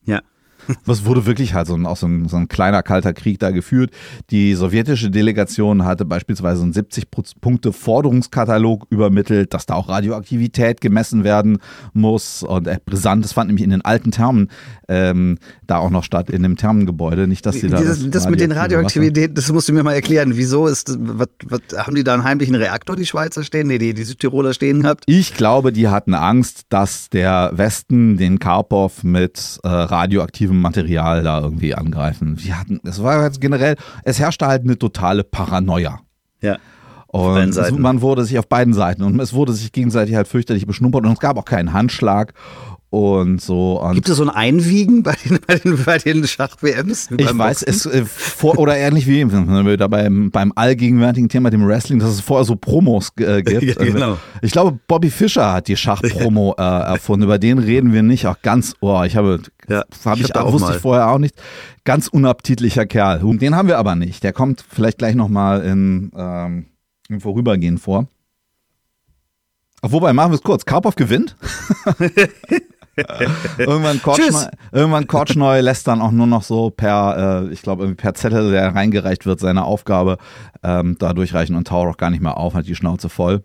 Ja. 0.05 0.21
Das 0.85 1.05
wurde 1.05 1.25
wirklich 1.25 1.53
halt 1.53 1.67
so 1.67 1.75
ein, 1.75 1.85
auch 1.85 1.97
so 1.97 2.07
ein, 2.07 2.27
so 2.27 2.37
ein 2.37 2.47
kleiner 2.47 2.81
kalter 2.81 3.13
Krieg 3.13 3.37
da 3.39 3.51
geführt. 3.51 3.91
Die 4.29 4.53
sowjetische 4.53 5.11
Delegation 5.11 5.83
hatte 5.85 6.05
beispielsweise 6.05 6.63
einen 6.63 6.71
70-Punkte-Forderungskatalog 6.73 8.87
übermittelt, 8.89 9.53
dass 9.53 9.65
da 9.65 9.75
auch 9.75 9.89
Radioaktivität 9.89 10.81
gemessen 10.81 11.23
werden 11.23 11.59
muss. 11.93 12.43
Und 12.43 12.67
äh, 12.67 12.79
brisant, 12.85 13.25
das 13.25 13.33
fand 13.33 13.47
nämlich 13.47 13.63
in 13.63 13.71
den 13.71 13.83
alten 13.83 14.11
Thermen 14.11 14.49
ähm, 14.87 15.37
da 15.65 15.77
auch 15.77 15.89
noch 15.89 16.03
statt, 16.03 16.29
in 16.29 16.43
dem 16.43 16.55
Thermengebäude. 16.55 17.27
Nicht, 17.27 17.45
dass 17.45 17.59
die 17.59 17.67
da. 17.67 17.81
Das, 17.81 18.09
das 18.09 18.29
mit 18.29 18.39
den 18.39 18.51
Radioaktivitäten, 18.51 19.35
das 19.35 19.51
musst 19.51 19.69
du 19.69 19.73
mir 19.73 19.83
mal 19.83 19.93
erklären. 19.93 20.33
Wieso 20.35 20.67
ist, 20.67 20.97
was, 20.99 21.27
was, 21.45 21.61
haben 21.77 21.95
die 21.95 22.03
da 22.03 22.13
einen 22.13 22.23
heimlichen 22.23 22.55
Reaktor, 22.55 22.95
die 22.95 23.05
Schweizer 23.05 23.43
stehen? 23.43 23.67
Nee, 23.67 23.77
die, 23.77 23.93
die 23.93 24.03
Südtiroler 24.03 24.53
stehen 24.53 24.81
gehabt? 24.81 25.03
Ich 25.07 25.33
glaube, 25.33 25.71
die 25.71 25.87
hatten 25.87 26.13
Angst, 26.13 26.65
dass 26.69 27.09
der 27.09 27.51
Westen 27.53 28.17
den 28.17 28.39
Karpov 28.39 29.03
mit 29.03 29.59
äh, 29.63 29.67
radioaktivem 29.67 30.56
Material 30.61 31.23
da 31.23 31.41
irgendwie 31.41 31.75
angreifen. 31.75 32.35
Wir 32.43 32.59
hatten, 32.59 32.79
es 32.83 33.01
war 33.01 33.21
halt 33.21 33.39
generell, 33.41 33.75
es 34.03 34.19
herrschte 34.19 34.47
halt 34.47 34.63
eine 34.63 34.77
totale 34.77 35.23
Paranoia. 35.23 35.99
Ja. 36.41 36.57
Und 37.07 37.79
man 37.79 38.01
wurde 38.01 38.25
sich 38.25 38.37
auf 38.37 38.47
beiden 38.47 38.73
Seiten 38.73 39.01
und 39.01 39.19
es 39.19 39.33
wurde 39.33 39.53
sich 39.53 39.71
gegenseitig 39.71 40.15
halt 40.15 40.27
fürchterlich 40.27 40.67
beschnuppert 40.67 41.05
und 41.05 41.13
es 41.13 41.19
gab 41.19 41.37
auch 41.37 41.45
keinen 41.45 41.73
Handschlag 41.73 42.33
und 42.89 43.41
so. 43.41 43.81
Und 43.81 43.95
Gibt 43.95 44.07
es 44.07 44.15
so 44.15 44.23
ein 44.23 44.29
Einwiegen 44.29 45.03
bei 45.03 45.13
den, 45.13 45.39
bei 45.45 45.55
den, 45.55 45.83
bei 45.83 45.97
den 45.97 46.25
Schach-WMs? 46.25 47.09
Ich 47.17 47.37
weiß, 47.37 47.63
es 47.63 47.85
äh, 47.85 48.05
vor 48.05 48.57
oder 48.57 48.77
ähnlich 48.77 49.07
wie 49.07 49.25
da 49.77 49.87
beim, 49.87 50.31
beim 50.31 50.53
allgegenwärtigen 50.55 51.27
Thema 51.27 51.49
dem 51.49 51.67
Wrestling, 51.67 51.99
dass 51.99 52.11
es 52.11 52.21
vorher 52.21 52.45
so 52.45 52.55
Promos 52.55 53.11
äh, 53.19 53.41
gibt. 53.43 53.63
ja, 53.63 53.73
genau. 53.75 54.05
Also, 54.11 54.19
ich 54.41 54.51
glaube, 54.51 54.79
Bobby 54.87 55.09
Fischer 55.09 55.51
hat 55.51 55.67
die 55.67 55.75
Schachpromo 55.75 56.55
äh, 56.57 56.61
erfunden. 56.61 57.23
Über 57.23 57.39
den 57.39 57.57
reden 57.57 57.91
wir 57.91 58.03
nicht. 58.03 58.25
Auch 58.25 58.41
ganz, 58.41 58.75
oh, 58.79 59.03
ich 59.03 59.17
habe, 59.17 59.41
ja, 59.67 59.83
hab 60.05 60.17
ich, 60.17 60.29
ich 60.29 60.31
hab 60.31 60.51
wusste 60.53 60.69
mal. 60.69 60.75
ich 60.75 60.81
vorher 60.81 61.09
auch 61.09 61.19
nicht. 61.19 61.35
Ganz 61.83 62.07
unappetitlicher 62.07 62.85
Kerl. 62.85 63.21
Und 63.23 63.41
den 63.41 63.55
haben 63.55 63.67
wir 63.67 63.79
aber 63.79 63.95
nicht. 63.95 64.23
Der 64.23 64.31
kommt 64.31 64.63
vielleicht 64.67 64.99
gleich 64.99 65.15
nochmal 65.15 65.61
in, 65.65 66.11
ähm, 66.15 66.67
im 67.09 67.19
Vorübergehen 67.19 67.77
vor. 67.79 68.07
Wobei, 69.81 70.13
machen 70.13 70.31
wir 70.31 70.35
es 70.35 70.43
kurz. 70.43 70.65
Karpov 70.65 70.95
gewinnt. 70.95 71.35
irgendwann 73.57 74.01
Kortschneu, 74.01 74.45
irgendwann 74.71 75.07
Kortschneu 75.07 75.61
lässt 75.61 75.87
dann 75.87 76.01
auch 76.01 76.11
nur 76.11 76.27
noch 76.27 76.43
so 76.43 76.69
per, 76.69 77.45
äh, 77.45 77.53
ich 77.53 77.61
glaube, 77.61 77.93
per 77.95 78.13
Zettel, 78.13 78.51
der 78.51 78.73
reingereicht 78.73 79.25
wird, 79.25 79.39
seine 79.39 79.65
Aufgabe 79.65 80.17
ähm, 80.63 80.95
da 80.99 81.13
durchreichen 81.13 81.55
und 81.55 81.67
taucht 81.67 81.87
auch 81.87 81.97
gar 81.97 82.09
nicht 82.09 82.21
mehr 82.21 82.37
auf, 82.37 82.53
hat 82.53 82.67
die 82.67 82.75
Schnauze 82.75 83.09
voll. 83.09 83.43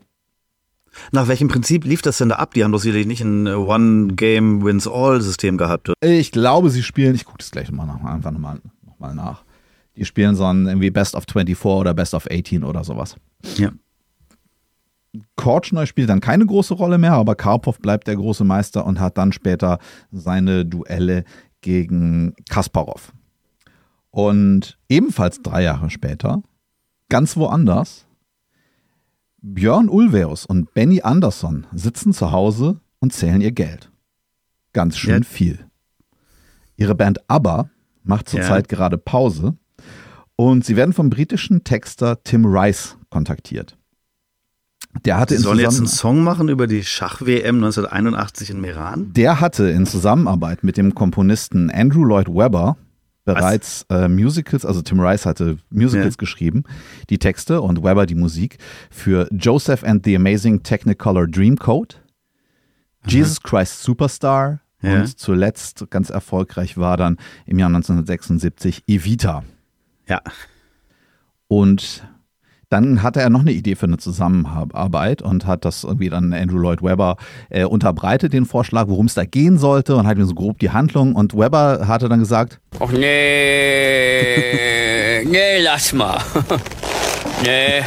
Nach 1.10 1.28
welchem 1.28 1.48
Prinzip 1.48 1.84
lief 1.84 2.02
das 2.02 2.18
denn 2.18 2.28
da 2.28 2.36
ab? 2.36 2.54
Die 2.54 2.64
haben 2.64 2.72
doch 2.72 2.78
sicherlich 2.78 3.06
nicht 3.06 3.22
ein 3.22 3.46
One-Game-Wins-All-System 3.46 5.56
gehabt. 5.56 5.88
Oder? 5.88 5.96
Ich 6.02 6.32
glaube, 6.32 6.70
sie 6.70 6.82
spielen, 6.82 7.14
ich 7.14 7.24
gucke 7.24 7.38
das 7.38 7.50
gleich 7.50 7.70
nochmal 7.70 7.86
nach, 7.86 8.04
einfach 8.04 8.30
nochmal 8.30 8.60
noch 8.84 8.98
mal 8.98 9.14
nach. 9.14 9.44
Die 9.96 10.04
spielen 10.04 10.36
so 10.36 10.44
ein 10.44 10.66
irgendwie 10.66 10.90
Best 10.90 11.14
of 11.14 11.24
24 11.30 11.64
oder 11.64 11.94
Best 11.94 12.14
of 12.14 12.26
18 12.30 12.64
oder 12.64 12.84
sowas. 12.84 13.16
Ja. 13.56 13.70
Kortschneu 15.36 15.86
spielt 15.86 16.08
dann 16.08 16.20
keine 16.20 16.46
große 16.46 16.74
Rolle 16.74 16.98
mehr, 16.98 17.12
aber 17.12 17.34
Karpov 17.34 17.78
bleibt 17.80 18.06
der 18.06 18.16
große 18.16 18.44
Meister 18.44 18.86
und 18.86 18.98
hat 19.00 19.18
dann 19.18 19.32
später 19.32 19.78
seine 20.10 20.64
Duelle 20.64 21.24
gegen 21.60 22.34
Kasparov. 22.48 23.12
Und 24.10 24.78
ebenfalls 24.88 25.42
drei 25.42 25.62
Jahre 25.62 25.90
später, 25.90 26.42
ganz 27.08 27.36
woanders, 27.36 28.06
Björn 29.40 29.88
Ulvaeus 29.88 30.46
und 30.46 30.72
Benny 30.72 31.02
Andersson 31.02 31.66
sitzen 31.74 32.12
zu 32.12 32.30
Hause 32.30 32.80
und 33.00 33.12
zählen 33.12 33.40
ihr 33.40 33.52
Geld. 33.52 33.90
Ganz 34.72 34.96
schön 34.96 35.22
Ja. 35.22 35.28
viel. 35.28 35.66
Ihre 36.76 36.94
Band 36.94 37.18
ABBA 37.28 37.68
macht 38.04 38.28
zurzeit 38.28 38.68
gerade 38.68 38.98
Pause 38.98 39.56
und 40.36 40.64
sie 40.64 40.76
werden 40.76 40.92
vom 40.92 41.10
britischen 41.10 41.64
Texter 41.64 42.22
Tim 42.22 42.46
Rice 42.46 42.96
kontaktiert. 43.10 43.76
Der 45.04 45.18
hatte 45.18 45.34
in 45.34 45.40
sollen 45.40 45.58
jetzt 45.58 45.78
einen 45.78 45.86
Song 45.86 46.22
machen 46.22 46.48
über 46.48 46.66
die 46.66 46.84
Schach-WM 46.84 47.56
1981 47.56 48.50
in 48.50 48.60
Meran? 48.60 49.12
der 49.14 49.40
hatte 49.40 49.68
in 49.70 49.86
Zusammenarbeit 49.86 50.62
mit 50.64 50.76
dem 50.76 50.94
Komponisten 50.94 51.70
Andrew 51.70 52.04
Lloyd 52.04 52.28
Webber 52.28 52.76
bereits 53.24 53.86
äh, 53.88 54.08
Musicals, 54.08 54.64
also 54.66 54.82
Tim 54.82 55.00
Rice 55.00 55.26
hatte 55.26 55.56
Musicals 55.70 56.14
Ja. 56.14 56.18
geschrieben, 56.18 56.64
die 57.08 57.18
Texte 57.18 57.60
und 57.62 57.82
Webber 57.82 58.04
die 58.06 58.14
Musik 58.16 58.58
für 58.90 59.28
Joseph 59.32 59.82
and 59.84 60.04
the 60.04 60.14
Amazing 60.16 60.62
Technicolor 60.62 61.26
Dreamcoat, 61.26 62.00
Jesus 63.06 63.40
Christ 63.42 63.82
Superstar 63.82 64.60
Ja. 64.82 65.00
und 65.00 65.18
zuletzt 65.18 65.86
ganz 65.90 66.10
erfolgreich 66.10 66.76
war 66.76 66.96
dann 66.96 67.16
im 67.46 67.58
Jahr 67.58 67.68
1976 67.68 68.82
Evita. 68.88 69.44
Ja. 70.08 70.20
Und 71.48 72.04
dann 72.72 73.02
hatte 73.02 73.20
er 73.20 73.28
noch 73.28 73.40
eine 73.40 73.52
Idee 73.52 73.74
für 73.74 73.86
eine 73.86 73.98
Zusammenarbeit 73.98 75.20
und 75.20 75.46
hat 75.46 75.64
das 75.66 75.84
irgendwie 75.84 76.08
dann 76.08 76.32
Andrew 76.32 76.56
Lloyd 76.58 76.82
Webber 76.82 77.16
äh, 77.50 77.64
unterbreitet, 77.64 78.32
den 78.32 78.46
Vorschlag, 78.46 78.88
worum 78.88 79.06
es 79.06 79.14
da 79.14 79.24
gehen 79.24 79.58
sollte 79.58 79.94
und 79.96 80.06
hat 80.06 80.16
mir 80.16 80.24
so 80.24 80.34
grob 80.34 80.58
die 80.58 80.70
Handlung. 80.70 81.14
Und 81.14 81.36
Webber 81.36 81.86
hatte 81.86 82.08
dann 82.08 82.20
gesagt, 82.20 82.60
Och 82.80 82.90
nee, 82.92 83.02
nee, 85.26 85.60
lass 85.62 85.92
mal. 85.92 86.18
nee. 87.44 87.82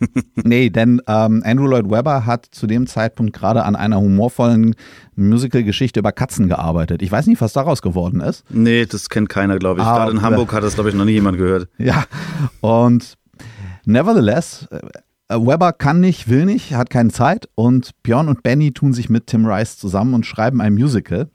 nee, 0.34 0.70
denn 0.70 1.00
ähm, 1.06 1.42
Andrew 1.44 1.66
Lloyd 1.66 1.90
Webber 1.90 2.24
hat 2.26 2.46
zu 2.50 2.66
dem 2.66 2.86
Zeitpunkt 2.86 3.34
gerade 3.34 3.64
an 3.64 3.76
einer 3.76 4.00
humorvollen 4.00 4.74
Musical-Geschichte 5.16 6.00
über 6.00 6.12
Katzen 6.12 6.48
gearbeitet. 6.48 7.02
Ich 7.02 7.12
weiß 7.12 7.26
nicht, 7.26 7.40
was 7.40 7.52
daraus 7.52 7.82
geworden 7.82 8.20
ist. 8.20 8.44
Nee, 8.50 8.86
das 8.86 9.08
kennt 9.08 9.28
keiner, 9.28 9.58
glaube 9.58 9.80
ich. 9.80 9.86
Ah, 9.86 9.98
Gerade 9.98 10.12
in. 10.12 10.22
Hamburg 10.22 10.52
hat 10.52 10.62
das, 10.62 10.74
glaube 10.74 10.88
ich, 10.90 10.94
noch 10.94 11.04
nie 11.04 11.12
jemand 11.12 11.38
gehört. 11.38 11.68
Ja, 11.78 12.04
und 12.60 13.16
nevertheless, 13.86 14.68
äh, 14.70 14.80
Webber 15.28 15.72
kann 15.72 16.00
nicht, 16.00 16.28
will 16.28 16.44
nicht, 16.44 16.74
hat 16.74 16.90
keine 16.90 17.10
Zeit 17.10 17.48
und 17.54 17.90
Björn 18.02 18.28
und 18.28 18.42
Benny 18.42 18.72
tun 18.72 18.92
sich 18.92 19.08
mit 19.08 19.26
Tim 19.26 19.46
Rice 19.46 19.78
zusammen 19.78 20.14
und 20.14 20.26
schreiben 20.26 20.60
ein 20.60 20.74
Musical, 20.74 21.30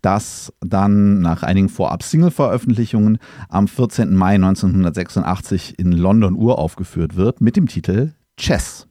das 0.00 0.52
dann 0.60 1.20
nach 1.20 1.42
einigen 1.42 1.68
Vorab-Single-Veröffentlichungen 1.68 3.18
am 3.48 3.68
14. 3.68 4.14
Mai 4.14 4.36
1986 4.36 5.78
in 5.78 5.92
London 5.92 6.36
uraufgeführt 6.36 7.16
wird 7.16 7.40
mit 7.40 7.56
dem 7.56 7.66
Titel 7.66 8.12
Chess. 8.36 8.86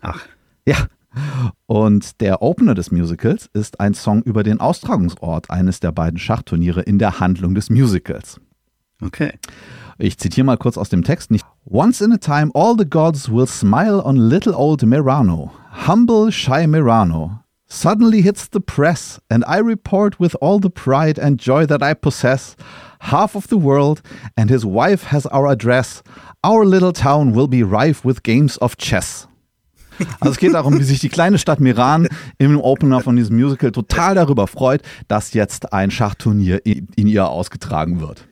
Ach, 0.00 0.26
Ja. 0.66 0.76
Und 1.66 2.20
der 2.20 2.42
Opener 2.42 2.74
des 2.74 2.90
Musicals 2.90 3.48
ist 3.52 3.80
ein 3.80 3.94
Song 3.94 4.22
über 4.22 4.42
den 4.42 4.60
Austragungsort 4.60 5.50
eines 5.50 5.80
der 5.80 5.90
beiden 5.90 6.18
Schachturniere 6.18 6.82
in 6.82 6.98
der 6.98 7.18
Handlung 7.18 7.54
des 7.54 7.70
Musicals. 7.70 8.40
Okay. 9.02 9.32
Ich 9.98 10.16
zitiere 10.18 10.44
mal 10.44 10.56
kurz 10.56 10.78
aus 10.78 10.88
dem 10.88 11.02
Text. 11.02 11.30
Nicht 11.30 11.44
Once 11.64 12.00
in 12.00 12.12
a 12.12 12.18
time 12.18 12.50
all 12.54 12.74
the 12.76 12.88
gods 12.88 13.28
will 13.28 13.46
smile 13.46 14.00
on 14.04 14.16
little 14.16 14.54
old 14.54 14.82
Mirano. 14.82 15.50
Humble, 15.86 16.30
shy 16.30 16.66
Mirano. 16.66 17.40
Suddenly 17.68 18.22
hits 18.22 18.48
the 18.48 18.60
press, 18.60 19.20
and 19.28 19.44
I 19.46 19.58
report 19.58 20.18
with 20.18 20.34
all 20.40 20.58
the 20.58 20.70
pride 20.70 21.18
and 21.18 21.38
joy 21.38 21.66
that 21.66 21.82
I 21.82 21.92
possess. 21.92 22.56
Half 23.00 23.36
of 23.36 23.48
the 23.48 23.58
world, 23.58 24.00
and 24.36 24.48
his 24.48 24.64
wife 24.64 25.08
has 25.10 25.26
our 25.26 25.46
address. 25.46 26.02
Our 26.42 26.64
little 26.64 26.92
town 26.92 27.34
will 27.34 27.46
be 27.46 27.62
rife 27.62 28.06
with 28.06 28.22
games 28.22 28.56
of 28.58 28.76
chess. 28.78 29.26
Also 30.20 30.32
es 30.32 30.38
geht 30.38 30.54
darum, 30.54 30.78
wie 30.78 30.84
sich 30.84 31.00
die 31.00 31.08
kleine 31.08 31.38
Stadt 31.38 31.58
Miran 31.60 32.06
im 32.38 32.60
Opener 32.60 33.00
von 33.00 33.16
diesem 33.16 33.36
Musical 33.36 33.72
total 33.72 34.14
darüber 34.14 34.46
freut, 34.46 34.82
dass 35.08 35.34
jetzt 35.34 35.72
ein 35.72 35.90
Schachturnier 35.90 36.64
in 36.64 37.08
ihr 37.08 37.28
ausgetragen 37.28 38.00
wird. 38.00 38.28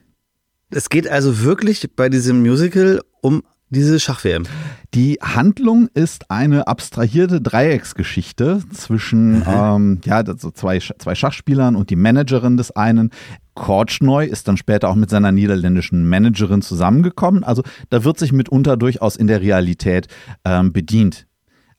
Es 0.69 0.89
geht 0.89 1.07
also 1.07 1.43
wirklich 1.43 1.89
bei 1.95 2.09
diesem 2.09 2.41
Musical 2.41 3.01
um 3.21 3.43
diese 3.69 3.99
Schach-WM. 3.99 4.43
Die 4.93 5.17
Handlung 5.21 5.89
ist 5.93 6.31
eine 6.31 6.67
abstrahierte 6.67 7.41
Dreiecksgeschichte 7.41 8.61
zwischen 8.73 9.43
ähm, 9.47 10.01
ja, 10.05 10.17
also 10.17 10.51
zwei, 10.51 10.79
zwei 10.79 11.15
Schachspielern 11.15 11.75
und 11.75 11.89
die 11.89 11.95
Managerin 11.95 12.57
des 12.57 12.71
einen. 12.71 13.11
Kortschneu 13.55 14.25
ist 14.25 14.47
dann 14.47 14.55
später 14.55 14.89
auch 14.89 14.95
mit 14.95 15.09
seiner 15.09 15.31
niederländischen 15.31 16.07
Managerin 16.07 16.61
zusammengekommen. 16.61 17.43
Also 17.43 17.63
da 17.89 18.03
wird 18.03 18.19
sich 18.19 18.31
mitunter 18.31 18.77
durchaus 18.77 19.15
in 19.15 19.27
der 19.27 19.41
Realität 19.41 20.07
ähm, 20.45 20.71
bedient. 20.71 21.26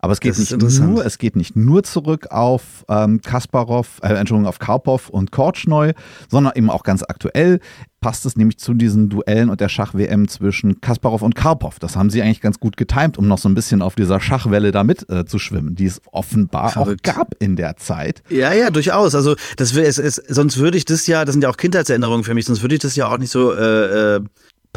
Aber 0.01 0.13
es 0.13 0.21
geht 0.21 0.39
nicht 0.39 0.57
nur, 0.57 1.05
es 1.05 1.19
geht 1.19 1.35
nicht 1.35 1.57
nur 1.57 1.83
zurück 1.83 2.29
auf 2.31 2.85
ähm, 2.89 3.21
Kasparov, 3.21 4.01
äh, 4.03 4.15
Entschuldigung, 4.15 4.49
auf 4.49 4.61
Karpov 4.61 5.09
und 5.09 5.33
Kortschneu, 5.33 5.93
sondern 6.29 6.53
eben 6.55 6.71
auch 6.71 6.85
ganz 6.85 7.03
aktuell 7.03 7.59
passt 8.01 8.25
es 8.27 8.37
nämlich 8.37 8.59
zu 8.59 8.75
diesen 8.75 9.09
Duellen 9.09 9.51
und 9.51 9.61
der 9.61 9.69
Schach-WM 9.69 10.29
zwischen 10.29 10.81
Kasparov 10.81 11.23
und 11.23 11.35
Karpov. 11.35 11.81
Das 11.81 11.97
haben 11.97 12.11
sie 12.11 12.23
eigentlich 12.23 12.41
ganz 12.41 12.61
gut 12.61 12.77
getimt, 12.77 13.19
um 13.19 13.27
noch 13.27 13.39
so 13.39 13.49
ein 13.49 13.57
bisschen 13.57 13.83
auf 13.83 13.97
dieser 13.97 14.21
Schachwelle 14.21 14.71
da 14.71 14.85
mit 14.85 15.09
äh, 15.11 15.25
zu 15.25 15.41
schwimmen, 15.41 15.75
die 15.75 15.87
es 15.87 16.01
offenbar 16.13 16.71
Verrückt. 16.71 17.09
auch 17.09 17.15
gab 17.15 17.35
in 17.41 17.57
der 17.57 17.77
Zeit. 17.77 18.23
Ja, 18.29 18.53
ja, 18.53 18.71
durchaus. 18.71 19.17
Also 19.17 19.35
das 19.57 19.75
es, 19.75 19.99
es, 19.99 20.17
sonst 20.29 20.59
würde 20.59 20.79
ich 20.79 20.85
das 20.85 21.09
ja, 21.09 21.25
das 21.25 21.33
sind 21.33 21.43
ja 21.43 21.51
auch 21.51 21.57
Kindheitserinnerungen 21.57 22.23
für 22.23 22.35
mich, 22.35 22.47
sonst 22.47 22.63
würde 22.63 22.77
ich 22.77 22.81
das 22.81 22.95
ja 22.95 23.09
auch 23.09 23.19
nicht 23.19 23.31
so 23.31 23.53
äh, 23.53 24.17
äh, 24.17 24.21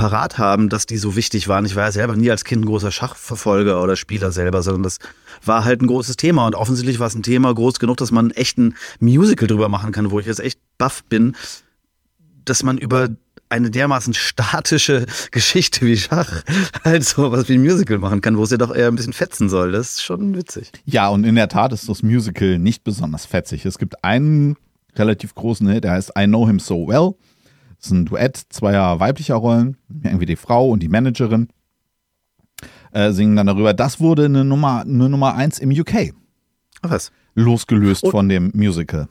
parat 0.01 0.39
haben, 0.39 0.67
dass 0.67 0.88
die 0.88 0.98
so 0.98 1.15
wichtig 1.15 1.48
waren. 1.48 1.63
Ich 1.63 1.75
war 1.75 1.84
ja 1.84 1.91
selber 1.91 2.15
nie 2.15 2.31
als 2.31 2.43
Kind 2.43 2.63
ein 2.63 2.65
großer 2.65 2.89
Schachverfolger 2.89 3.84
oder 3.84 3.96
Spieler 3.96 4.31
selber, 4.31 4.63
sondern 4.63 4.81
das 4.81 4.98
war 5.46 5.63
halt 5.63 5.84
ein 5.84 5.86
großes 5.86 6.17
Thema 6.17 6.48
und 6.48 6.55
offensichtlich 6.55 6.98
war 6.98 7.05
es 7.05 7.13
ein 7.13 7.22
Thema 7.22 7.53
groß 7.53 7.77
genug, 7.77 7.98
dass 7.98 8.10
man 8.10 8.31
echt 8.31 8.58
ein 8.58 8.74
Musical 9.00 9.48
drüber 9.48 9.70
machen 9.70 9.91
kann, 9.91 10.10
wo 10.10 10.20
ich 10.20 10.25
jetzt 10.25 10.39
echt 10.39 10.60
baff 10.79 11.03
bin, 11.03 11.36
dass 12.46 12.63
man 12.63 12.79
über 12.79 13.10
eine 13.50 13.70
dermaßen 13.70 14.15
statische 14.15 15.05
Geschichte 15.31 15.86
wie 15.86 15.98
Schach 15.98 16.41
halt 16.84 17.03
so 17.03 17.31
was 17.31 17.48
wie 17.48 17.53
ein 17.53 17.62
Musical 17.62 18.00
machen 18.00 18.22
kann, 18.22 18.39
wo 18.39 18.43
es 18.43 18.50
ja 18.50 18.58
doch 18.58 18.74
eher 18.74 18.88
ein 18.88 18.96
bisschen 18.96 19.13
fetzen 19.13 19.50
soll. 19.50 19.72
Das 19.72 19.91
ist 19.91 20.03
schon 20.03 20.36
witzig. 20.36 20.72
Ja, 20.84 21.10
und 21.10 21.25
in 21.25 21.36
der 21.36 21.48
Tat 21.48 21.74
ist 21.74 21.88
das 21.88 22.01
Musical 22.01 22.58
nicht 22.58 22.84
besonders 22.84 23.27
fetzig. 23.27 23.67
Es 23.67 23.77
gibt 23.77 24.03
einen 24.03 24.58
relativ 24.96 25.36
großen 25.36 25.70
Hit, 25.70 25.84
der 25.84 25.91
heißt 25.91 26.13
I 26.17 26.25
Know 26.25 26.48
Him 26.48 26.58
So 26.58 26.88
Well. 26.88 27.13
Das 27.82 27.88
ist 27.88 27.92
ein 27.94 28.06
Duett 28.06 28.38
zweier 28.50 29.00
weiblicher 29.00 29.36
Rollen, 29.36 29.76
irgendwie 30.04 30.28
die 30.28 30.36
Frau 30.36 30.70
und 30.70 30.82
die 30.84 30.88
Managerin. 30.90 31.48
Äh, 32.92 33.12
singen 33.12 33.36
dann 33.36 33.48
darüber. 33.48 33.74
Das 33.74 34.00
wurde 34.00 34.26
eine 34.26 34.46
Nummer, 34.46 34.82
eine 34.82 35.10
Nummer 35.10 35.34
eins 35.36 35.58
im 35.60 35.72
UK. 35.72 36.14
Ach 36.84 36.92
was. 36.92 37.12
Losgelöst 37.34 38.04
Und- 38.04 38.12
von 38.12 38.30
dem 38.30 38.52
Musical. 38.54 39.08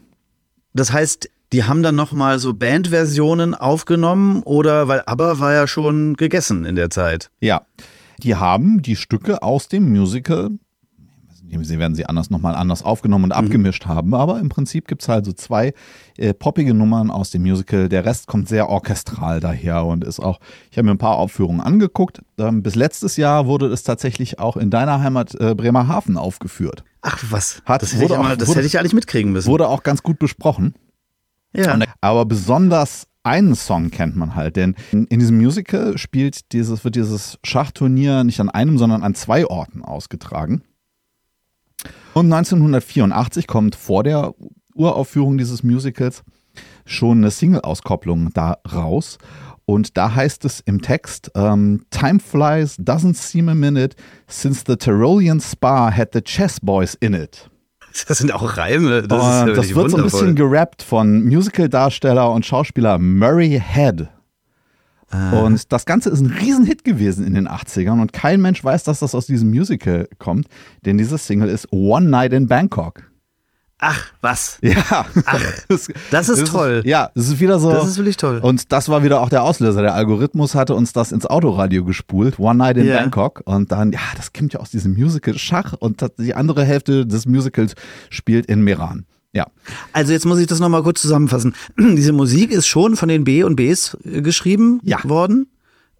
Das 0.72 0.92
heißt, 0.92 1.28
die 1.52 1.64
haben 1.64 1.82
dann 1.82 1.96
nochmal 1.96 2.38
so 2.38 2.54
Bandversionen 2.54 3.54
aufgenommen 3.56 4.42
oder, 4.44 4.86
weil 4.86 5.02
ABBA 5.04 5.40
war 5.40 5.52
ja 5.52 5.66
schon 5.66 6.14
gegessen 6.14 6.64
in 6.64 6.76
der 6.76 6.90
Zeit. 6.90 7.30
Ja, 7.40 7.62
die 8.22 8.36
haben 8.36 8.82
die 8.82 8.94
Stücke 8.94 9.42
aus 9.42 9.66
dem 9.66 9.90
Musical, 9.90 10.50
sie 11.62 11.78
werden 11.78 11.94
sie 11.94 12.06
anders 12.06 12.30
nochmal 12.30 12.54
anders 12.54 12.82
aufgenommen 12.82 13.24
und 13.24 13.32
abgemischt 13.32 13.86
haben, 13.86 14.14
aber 14.14 14.38
im 14.40 14.48
Prinzip 14.48 14.86
gibt 14.88 15.02
es 15.02 15.08
halt 15.08 15.24
so 15.24 15.32
zwei 15.32 15.72
äh, 16.16 16.32
poppige 16.34 16.74
Nummern 16.74 17.10
aus 17.10 17.30
dem 17.30 17.42
Musical. 17.42 17.88
Der 17.88 18.04
Rest 18.04 18.26
kommt 18.26 18.48
sehr 18.48 18.68
orchestral 18.68 19.40
daher 19.40 19.84
und 19.84 20.04
ist 20.04 20.20
auch, 20.20 20.40
ich 20.70 20.78
habe 20.78 20.86
mir 20.86 20.92
ein 20.92 20.98
paar 20.98 21.16
Aufführungen 21.16 21.60
angeguckt. 21.60 22.20
Ähm, 22.38 22.62
bis 22.62 22.74
letztes 22.74 23.16
Jahr 23.16 23.46
wurde 23.46 23.66
es 23.66 23.82
tatsächlich 23.82 24.38
auch 24.38 24.56
in 24.56 24.70
deiner 24.70 25.00
Heimat 25.00 25.34
äh, 25.40 25.54
Bremerhaven 25.54 26.16
aufgeführt. 26.16 26.84
Ach 27.02 27.22
was, 27.30 27.62
Hat- 27.64 27.82
das, 27.82 27.92
hätte 27.94 28.04
ich, 28.04 28.10
wurde 28.10 28.22
mal, 28.22 28.32
auch- 28.32 28.36
das 28.36 28.48
wurde- 28.48 28.58
hätte 28.58 28.66
ich 28.66 28.78
eigentlich 28.78 28.94
mitkriegen 28.94 29.32
müssen. 29.32 29.48
Wurde 29.48 29.68
auch 29.68 29.82
ganz 29.82 30.02
gut 30.02 30.18
besprochen. 30.18 30.74
ja. 31.54 31.74
Und- 31.74 31.84
Aber 32.00 32.24
besonders 32.26 33.06
einen 33.22 33.54
Song 33.54 33.90
kennt 33.90 34.16
man 34.16 34.34
halt, 34.34 34.56
denn 34.56 34.74
in, 34.92 35.04
in 35.08 35.18
diesem 35.20 35.36
Musical 35.36 35.98
spielt 35.98 36.52
dieses, 36.52 36.84
wird 36.84 36.94
dieses 36.96 37.38
Schachturnier 37.44 38.24
nicht 38.24 38.40
an 38.40 38.48
einem, 38.48 38.78
sondern 38.78 39.02
an 39.02 39.14
zwei 39.14 39.46
Orten 39.46 39.82
ausgetragen. 39.84 40.62
Und 42.14 42.32
1984 42.32 43.46
kommt 43.46 43.74
vor 43.76 44.02
der 44.02 44.34
Uraufführung 44.74 45.38
dieses 45.38 45.62
Musicals 45.62 46.22
schon 46.84 47.18
eine 47.18 47.30
Single-Auskopplung 47.30 48.30
da 48.32 48.58
raus. 48.72 49.18
Und 49.64 49.96
da 49.96 50.14
heißt 50.14 50.44
es 50.44 50.60
im 50.60 50.82
Text, 50.82 51.30
ähm, 51.36 51.84
Time 51.90 52.18
flies, 52.18 52.76
doesn't 52.78 53.14
seem 53.14 53.48
a 53.48 53.54
minute, 53.54 53.94
since 54.26 54.64
the 54.66 54.76
Tyrolean 54.76 55.40
Spa 55.40 55.92
had 55.96 56.08
the 56.12 56.20
chess 56.20 56.58
boys 56.60 56.94
in 56.94 57.14
it. 57.14 57.48
Das 58.08 58.18
sind 58.18 58.32
auch 58.32 58.56
Reime. 58.56 59.02
Das, 59.02 59.22
ja 59.22 59.42
Und 59.44 59.56
das 59.56 59.74
wird 59.74 59.90
so 59.90 59.96
ein 59.96 60.02
wundervoll. 60.02 60.04
bisschen 60.04 60.34
gerappt 60.36 60.82
von 60.82 61.24
Musical-Darsteller 61.24 62.30
und 62.32 62.46
Schauspieler 62.46 62.98
Murray 62.98 63.60
Head. 63.64 64.08
Ah. 65.10 65.40
Und 65.40 65.72
das 65.72 65.86
Ganze 65.86 66.10
ist 66.10 66.20
ein 66.20 66.26
Riesenhit 66.40 66.84
gewesen 66.84 67.26
in 67.26 67.34
den 67.34 67.48
80ern 67.48 68.00
und 68.00 68.12
kein 68.12 68.40
Mensch 68.40 68.62
weiß, 68.62 68.84
dass 68.84 69.00
das 69.00 69.14
aus 69.14 69.26
diesem 69.26 69.50
Musical 69.50 70.08
kommt, 70.18 70.46
denn 70.84 70.98
diese 70.98 71.18
Single 71.18 71.48
ist 71.48 71.72
One 71.72 72.08
Night 72.08 72.32
in 72.32 72.46
Bangkok. 72.46 73.02
Ach, 73.82 74.04
was? 74.20 74.58
Ja, 74.62 75.06
Ach, 75.24 75.40
das 76.10 76.28
ist 76.28 76.46
toll. 76.48 76.82
ja, 76.84 77.10
das 77.14 77.28
ist 77.28 77.40
wieder 77.40 77.58
so. 77.58 77.72
Das 77.72 77.88
ist 77.88 77.96
wirklich 77.96 78.18
toll. 78.18 78.38
Und 78.42 78.72
das 78.72 78.90
war 78.90 79.02
wieder 79.02 79.22
auch 79.22 79.30
der 79.30 79.42
Auslöser. 79.42 79.80
Der 79.80 79.94
Algorithmus 79.94 80.54
hatte 80.54 80.74
uns 80.74 80.92
das 80.92 81.12
ins 81.12 81.24
Autoradio 81.24 81.82
gespult, 81.84 82.38
One 82.38 82.58
Night 82.58 82.76
in 82.76 82.86
Ja. 82.86 82.98
Bangkok. 83.00 83.40
Und 83.46 83.72
dann, 83.72 83.92
ja, 83.92 84.00
das 84.16 84.34
kommt 84.34 84.52
ja 84.52 84.60
aus 84.60 84.70
diesem 84.70 84.92
Musical 84.92 85.36
Schach 85.38 85.72
und 85.78 86.04
die 86.18 86.34
andere 86.34 86.64
Hälfte 86.64 87.06
des 87.06 87.24
Musicals 87.24 87.74
spielt 88.10 88.44
in 88.46 88.60
Meran. 88.62 89.06
Ja. 89.32 89.46
Also 89.92 90.12
jetzt 90.12 90.26
muss 90.26 90.38
ich 90.40 90.46
das 90.46 90.58
nochmal 90.60 90.82
kurz 90.82 91.02
zusammenfassen. 91.02 91.54
Diese 91.78 92.12
Musik 92.12 92.50
ist 92.50 92.66
schon 92.66 92.96
von 92.96 93.08
den 93.08 93.24
B 93.24 93.42
und 93.44 93.56
Bs 93.56 93.96
äh, 94.04 94.22
geschrieben 94.22 94.80
Ja. 94.82 94.98
worden. 95.04 95.46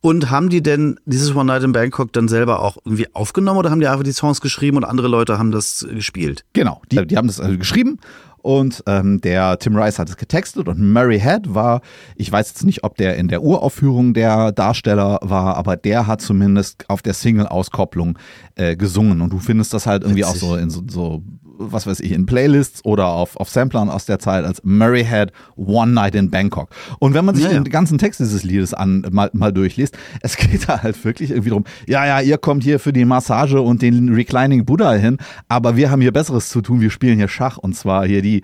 Und 0.02 0.30
haben 0.30 0.48
die 0.48 0.62
denn 0.62 0.98
dieses 1.04 1.36
One 1.36 1.44
Night 1.44 1.62
in 1.62 1.72
Bangkok 1.72 2.10
dann 2.14 2.26
selber 2.26 2.62
auch 2.62 2.78
irgendwie 2.86 3.06
aufgenommen 3.14 3.58
oder 3.58 3.70
haben 3.70 3.80
die 3.80 3.86
einfach 3.86 4.02
die 4.02 4.12
Songs 4.12 4.40
geschrieben 4.40 4.78
und 4.78 4.84
andere 4.84 5.08
Leute 5.08 5.38
haben 5.38 5.50
das 5.52 5.82
äh, 5.82 5.94
gespielt? 5.94 6.46
Genau, 6.54 6.80
die, 6.90 7.06
die 7.06 7.18
haben 7.18 7.26
das 7.26 7.38
also 7.38 7.58
geschrieben 7.58 7.98
und 8.38 8.82
ähm, 8.86 9.20
der 9.20 9.58
Tim 9.58 9.76
Rice 9.76 9.98
hat 9.98 10.08
es 10.08 10.16
getextet 10.16 10.68
und 10.68 10.92
Murray 10.92 11.20
Head 11.20 11.52
war, 11.54 11.82
ich 12.16 12.32
weiß 12.32 12.48
jetzt 12.48 12.64
nicht, 12.64 12.82
ob 12.82 12.96
der 12.96 13.16
in 13.16 13.28
der 13.28 13.42
Uraufführung 13.42 14.14
der 14.14 14.52
Darsteller 14.52 15.18
war, 15.20 15.58
aber 15.58 15.76
der 15.76 16.06
hat 16.06 16.22
zumindest 16.22 16.88
auf 16.88 17.02
der 17.02 17.12
Single-Auskopplung 17.12 18.18
äh, 18.54 18.76
gesungen 18.76 19.20
und 19.20 19.34
du 19.34 19.38
findest 19.38 19.74
das 19.74 19.86
halt 19.86 20.02
irgendwie 20.04 20.22
Witzig. 20.22 20.42
auch 20.42 20.48
so 20.48 20.56
in 20.56 20.70
so, 20.70 20.82
so, 20.88 21.22
was 21.62 21.86
weiß 21.86 22.00
ich, 22.00 22.12
in 22.12 22.24
Playlists 22.26 22.84
oder 22.84 23.06
auf, 23.08 23.36
auf 23.36 23.50
Samplern 23.50 23.88
aus 23.90 24.06
der 24.06 24.18
Zeit 24.18 24.44
als 24.44 24.62
Murray 24.64 25.04
Head 25.04 25.30
One 25.56 25.92
Night 25.92 26.14
in 26.14 26.30
Bangkok. 26.30 26.70
Und 26.98 27.12
wenn 27.14 27.24
man 27.24 27.34
sich 27.34 27.44
Ja, 27.44 27.52
ja. 27.52 27.60
den 27.60 27.70
ganzen 27.70 27.98
Text 27.98 28.18
dieses 28.20 28.42
Liedes 28.42 28.72
an, 28.74 29.06
mal, 29.10 29.30
mal 29.34 29.52
durchliest, 29.52 29.96
es 30.22 30.36
geht 30.36 30.68
da 30.68 30.82
halt 30.82 31.04
wirklich 31.04 31.30
irgendwie 31.30 31.50
drum, 31.50 31.64
ja, 31.86 32.06
ja, 32.06 32.20
ihr 32.20 32.38
kommt 32.38 32.64
hier 32.64 32.78
für 32.80 32.92
die 32.92 33.04
Massage 33.04 33.60
und 33.60 33.82
den 33.82 34.08
Reclining 34.14 34.64
Buddha 34.64 34.92
hin, 34.94 35.18
aber 35.48 35.76
wir 35.76 35.90
haben 35.90 36.00
hier 36.00 36.12
Besseres 36.12 36.48
zu 36.48 36.60
tun, 36.62 36.80
wir 36.80 36.90
spielen 36.90 37.18
hier 37.18 37.28
Schach 37.28 37.58
und 37.58 37.74
zwar 37.76 38.06
hier 38.06 38.22
die, 38.22 38.42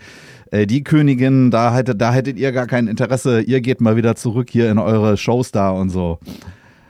äh, 0.51 0.67
die 0.67 0.85
Königin, 0.85 1.51
da 1.51 1.75
hättet, 1.75 2.01
da 2.01 2.13
hättet 2.13 2.39
ihr 2.39 2.53
gar 2.53 2.67
kein 2.67 2.87
Interesse, 2.87 3.41
ihr 3.41 3.61
geht 3.63 3.81
mal 3.81 3.97
wieder 3.97 4.15
zurück 4.17 4.49
hier 4.51 4.71
in 4.71 4.79
eure 4.79 5.17
Shows 5.17 5.53
da 5.53 5.71
und 5.71 5.89
so. 5.91 6.19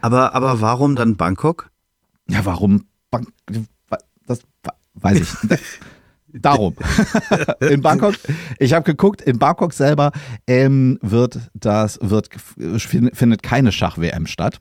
Aber, 0.00 0.34
aber 0.34 0.60
warum 0.60 0.96
dann 0.96 1.16
Bangkok? 1.16 1.70
Ja, 2.28 2.44
warum? 2.44 2.84
Bang- 3.10 3.28
Das 4.26 4.40
weiß 4.94 5.20
ich. 5.20 5.58
Darum. 6.42 6.74
in 7.60 7.80
Bangkok, 7.82 8.14
ich 8.58 8.72
habe 8.72 8.84
geguckt, 8.84 9.22
in 9.22 9.38
Bangkok 9.38 9.72
selber 9.72 10.12
ähm, 10.46 10.98
wird 11.02 11.38
das, 11.54 11.98
wird, 12.02 12.28
findet 12.78 13.42
keine 13.42 13.72
Schach-WM 13.72 14.26
statt. 14.26 14.58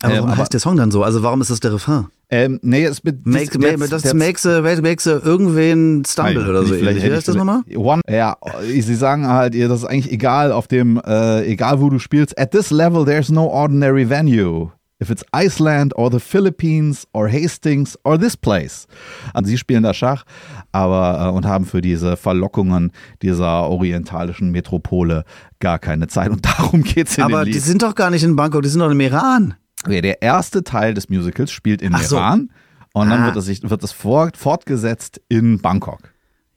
Aber 0.00 0.12
Ähm, 0.12 0.18
warum 0.18 0.30
aber- 0.30 0.40
heißt 0.42 0.52
der 0.52 0.60
Song 0.60 0.76
dann 0.76 0.90
so? 0.90 1.02
Also 1.02 1.22
warum 1.22 1.40
ist 1.40 1.50
das 1.50 1.60
der 1.60 1.72
Refrain? 1.72 2.06
Ähm, 2.30 2.60
nee, 2.62 2.84
es 2.84 3.02
mit 3.04 3.26
Make, 3.26 3.46
das- 3.46 3.58
make, 3.58 3.78
das 3.88 4.02
das- 4.02 4.14
makes, 4.14 4.46
a, 4.46 4.60
makes 4.60 5.06
a 5.06 5.18
irgendwen 5.24 6.04
stumble 6.06 6.34
Nein, 6.42 6.48
oder 6.50 6.62
so 6.64 6.74
vielleicht. 6.74 6.98
Wie 7.02 7.10
heißt 7.10 7.20
ich 7.20 7.24
das 7.24 7.34
nochmal? 7.36 7.62
One, 7.74 8.02
ja, 8.08 8.36
sie 8.62 8.94
sagen 8.94 9.26
halt, 9.26 9.54
ihr, 9.54 9.66
das 9.68 9.80
ist 9.80 9.84
eigentlich 9.86 10.12
egal 10.12 10.52
auf 10.52 10.68
dem, 10.68 11.00
äh, 11.04 11.44
egal 11.46 11.80
wo 11.80 11.88
du 11.88 11.98
spielst. 11.98 12.38
At 12.38 12.50
this 12.50 12.70
level, 12.70 13.06
there's 13.06 13.30
no 13.30 13.46
ordinary 13.46 14.08
venue. 14.08 14.70
If 15.00 15.10
it's 15.10 15.24
Iceland 15.32 15.96
or 15.96 16.10
the 16.10 16.18
Philippines 16.18 17.06
or 17.12 17.28
Hastings 17.30 17.96
or 18.02 18.18
this 18.18 18.36
place. 18.36 18.86
Also 19.32 19.48
sie 19.48 19.56
spielen 19.58 19.84
da 19.84 19.94
Schach, 19.94 20.24
aber 20.72 21.28
äh, 21.28 21.30
und 21.36 21.46
haben 21.46 21.66
für 21.66 21.80
diese 21.80 22.16
Verlockungen 22.16 22.90
dieser 23.22 23.68
orientalischen 23.70 24.50
Metropole 24.50 25.24
gar 25.60 25.78
keine 25.78 26.08
Zeit. 26.08 26.30
Und 26.30 26.44
darum 26.44 26.82
geht's 26.82 27.16
in 27.16 27.22
Aber 27.24 27.44
die 27.44 27.52
Lied. 27.52 27.62
sind 27.62 27.82
doch 27.82 27.94
gar 27.94 28.10
nicht 28.10 28.24
in 28.24 28.34
Bangkok, 28.34 28.62
die 28.62 28.68
sind 28.68 28.80
doch 28.80 28.90
im 28.90 28.98
Iran. 29.00 29.54
Ja, 29.88 30.00
Der 30.00 30.20
erste 30.20 30.64
Teil 30.64 30.94
des 30.94 31.08
Musicals 31.08 31.52
spielt 31.52 31.80
in 31.80 31.94
Ach 31.94 32.02
so. 32.02 32.16
Iran 32.16 32.50
und 32.92 33.08
dann 33.08 33.22
Ah. 33.22 33.26
wird 33.26 33.36
es, 33.36 33.44
sich, 33.44 33.70
wird 33.70 33.84
es 33.84 33.92
fort, 33.92 34.36
fortgesetzt 34.36 35.20
in 35.28 35.60
Bangkok. 35.60 36.00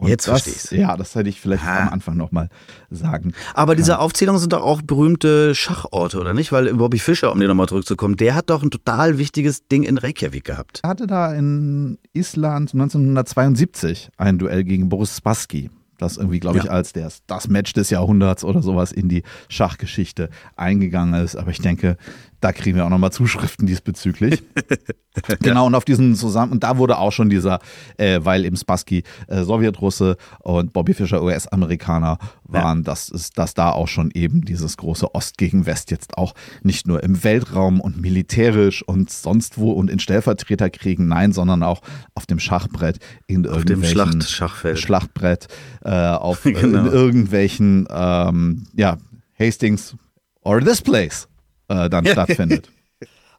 Und 0.02 0.08
Jetzt 0.10 0.28
das, 0.28 0.42
versteh 0.42 0.52
ich's. 0.52 0.72
Ja, 0.72 0.98
das 0.98 1.14
hätte 1.14 1.30
ich 1.30 1.40
vielleicht 1.40 1.64
Ah. 1.64 1.84
am 1.84 1.90
Anfang 1.90 2.18
nochmal 2.18 2.50
sagen. 2.90 3.34
Aber 3.54 3.76
diese 3.76 4.00
Aufzählungen 4.00 4.40
sind 4.42 4.52
doch 4.52 4.64
auch 4.64 4.82
berühmte 4.82 5.54
Schachorte, 5.54 6.20
oder 6.20 6.34
nicht? 6.34 6.52
Weil 6.52 6.74
Bobby 6.74 6.98
Fischer, 6.98 7.32
um 7.32 7.40
den 7.40 7.48
nochmal 7.48 7.68
zurückzukommen, 7.68 8.16
der 8.16 8.34
hat 8.34 8.50
doch 8.50 8.64
ein 8.64 8.72
total 8.72 9.20
wichtiges 9.20 9.68
Ding 9.68 9.84
in 9.84 10.00
Reykjavik 10.00 10.44
gehabt. 10.44 10.80
Er 10.84 10.90
hatte 10.90 11.06
da 11.06 11.32
in 11.34 12.00
Island 12.14 12.74
1972 12.74 14.10
ein 14.18 14.40
Duell 14.40 14.64
gegen 14.64 14.90
Boris 14.90 15.18
Spassky. 15.18 15.70
Das 15.98 16.18
irgendwie, 16.18 16.40
glaube 16.40 16.58
ich, 16.58 16.64
Ja. 16.64 16.72
als 16.72 16.94
das, 16.94 17.20
das 17.28 17.48
Match 17.48 17.74
des 17.74 17.92
Jahrhunderts 17.92 18.44
oder 18.44 18.64
sowas 18.64 18.92
in 18.92 19.08
die 19.08 19.22
Schachgeschichte 19.50 20.32
eingegangen 20.56 21.14
ist. 21.24 21.36
Aber 21.36 21.52
ich 21.52 21.60
denke, 21.60 21.96
da 22.42 22.52
kriegen 22.52 22.76
wir 22.76 22.86
auch 22.86 22.90
nochmal 22.90 23.12
Zuschriften 23.12 23.68
diesbezüglich. 23.68 24.44
genau, 25.42 25.68
und 25.68 25.76
auf 25.76 25.86
diesen 25.86 26.16
zusammen, 26.16 26.52
und 26.52 26.64
da 26.64 26.78
wurde 26.78 26.98
auch 26.98 27.12
schon 27.12 27.30
dieser, 27.30 27.60
äh, 27.98 28.20
weil 28.24 28.46
eben 28.46 28.58
Spassky 28.58 29.04
äh, 29.28 29.44
Sowjetrusse 29.44 30.18
und 30.40 30.74
Bobby 30.74 30.94
Fischer 30.94 31.24
US-Amerikaner 31.24 32.18
waren, 32.44 32.84
dass, 32.84 33.10
es, 33.10 33.30
dass 33.30 33.54
da 33.54 33.72
auch 33.72 33.88
schon 33.88 34.12
eben 34.12 34.42
dieses 34.42 34.78
große 34.78 35.14
Ost 35.14 35.38
gegen 35.38 35.66
West 35.66 35.92
jetzt 35.92 36.18
auch 36.18 36.34
nicht 36.64 36.88
nur 36.88 37.04
im 37.04 37.24
Weltraum 37.24 37.80
und 37.80 38.02
militärisch 38.02 38.82
und 38.82 39.10
sonst 39.12 39.58
wo 39.58 39.72
und 39.72 39.90
in 39.90 40.00
Stellvertreterkriegen, 40.00 41.08
nein, 41.08 41.34
sondern 41.34 41.64
auch 41.64 41.82
auf 42.16 42.26
dem 42.26 42.40
Schachbrett 42.40 42.98
in 43.28 43.48
Auf 43.48 43.64
dem 43.64 43.82
irgendwelchen 43.82 44.22
Schlachtschachfeld. 44.22 44.80
Schlachtbrett, 44.80 45.48
äh, 45.84 45.92
auf 45.92 46.42
Genau. 46.52 46.80
in 46.80 46.86
irgendwelchen, 46.88 47.88
ähm, 47.90 48.66
ja, 48.76 48.98
Hastings 49.40 49.96
or 50.42 50.60
this 50.60 50.82
place 50.82 51.28
äh, 51.72 51.90
dann 51.90 52.06
stattfindet. 52.08 52.70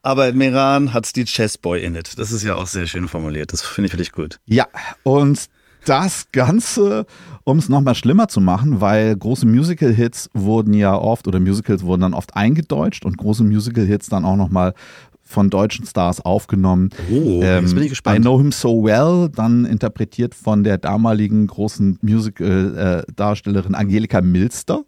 Aber 0.02 0.28
in 0.28 0.36
Meran 0.36 0.92
hat's 0.92 1.12
die 1.12 1.24
Chessboy 1.24 1.80
in 1.82 1.94
it. 1.94 2.18
Das 2.18 2.32
ist 2.32 2.42
ja 2.42 2.56
auch 2.56 2.66
sehr 2.66 2.86
schön 2.86 3.06
formuliert. 3.06 3.52
Das 3.52 3.62
finde 3.62 3.86
ich 3.86 3.92
wirklich 3.92 4.12
gut. 4.12 4.40
Ja, 4.46 4.66
und 5.04 5.48
das 5.84 6.26
Ganze, 6.32 7.06
um 7.44 7.58
es 7.58 7.68
nochmal 7.68 7.94
schlimmer 7.94 8.28
zu 8.28 8.40
machen, 8.40 8.80
weil 8.80 9.16
große 9.16 9.46
Musical-Hits 9.46 10.30
wurden 10.32 10.74
ja 10.74 10.94
oft, 10.94 11.26
oder 11.28 11.40
Musicals 11.40 11.82
wurden 11.82 12.02
dann 12.02 12.14
oft 12.14 12.36
eingedeutscht 12.36 13.04
und 13.04 13.16
große 13.16 13.44
Musical-Hits 13.44 14.08
dann 14.08 14.24
auch 14.24 14.36
nochmal 14.36 14.74
von 15.22 15.50
deutschen 15.50 15.86
Stars 15.86 16.20
aufgenommen. 16.20 16.90
Oh, 17.10 17.42
jetzt 17.42 17.74
bin 17.74 17.84
ich 17.84 17.90
gespannt. 17.90 18.18
I 18.18 18.22
Know 18.22 18.38
Him 18.38 18.52
So 18.52 18.84
Well, 18.84 19.30
dann 19.34 19.64
interpretiert 19.64 20.34
von 20.34 20.62
der 20.62 20.78
damaligen 20.78 21.46
großen 21.46 21.98
Musical-Darstellerin 22.02 23.74
Angelika 23.74 24.20
Milster. 24.20 24.84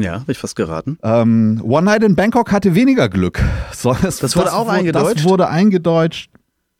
Ja, 0.00 0.20
habe 0.20 0.32
ich 0.32 0.38
fast 0.38 0.56
geraten. 0.56 0.98
Ähm, 1.02 1.60
One 1.64 1.82
Night 1.86 2.02
in 2.04 2.14
Bangkok 2.16 2.52
hatte 2.52 2.74
weniger 2.74 3.08
Glück. 3.08 3.42
So, 3.72 3.94
das, 4.00 4.18
Das 4.18 4.36
wurde 4.36 4.52
auch 4.52 4.66
wu- 4.66 4.70
eingedeutscht? 4.70 5.16
Das 5.18 5.24
wurde 5.24 5.48
eingedeutscht 5.48 6.30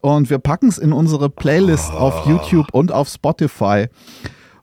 und 0.00 0.30
wir 0.30 0.38
packen 0.38 0.68
es 0.68 0.78
in 0.78 0.92
unsere 0.92 1.28
Playlist 1.30 1.90
Oh. 1.92 1.98
auf 1.98 2.26
YouTube 2.26 2.68
und 2.72 2.92
auf 2.92 3.08
Spotify 3.08 3.86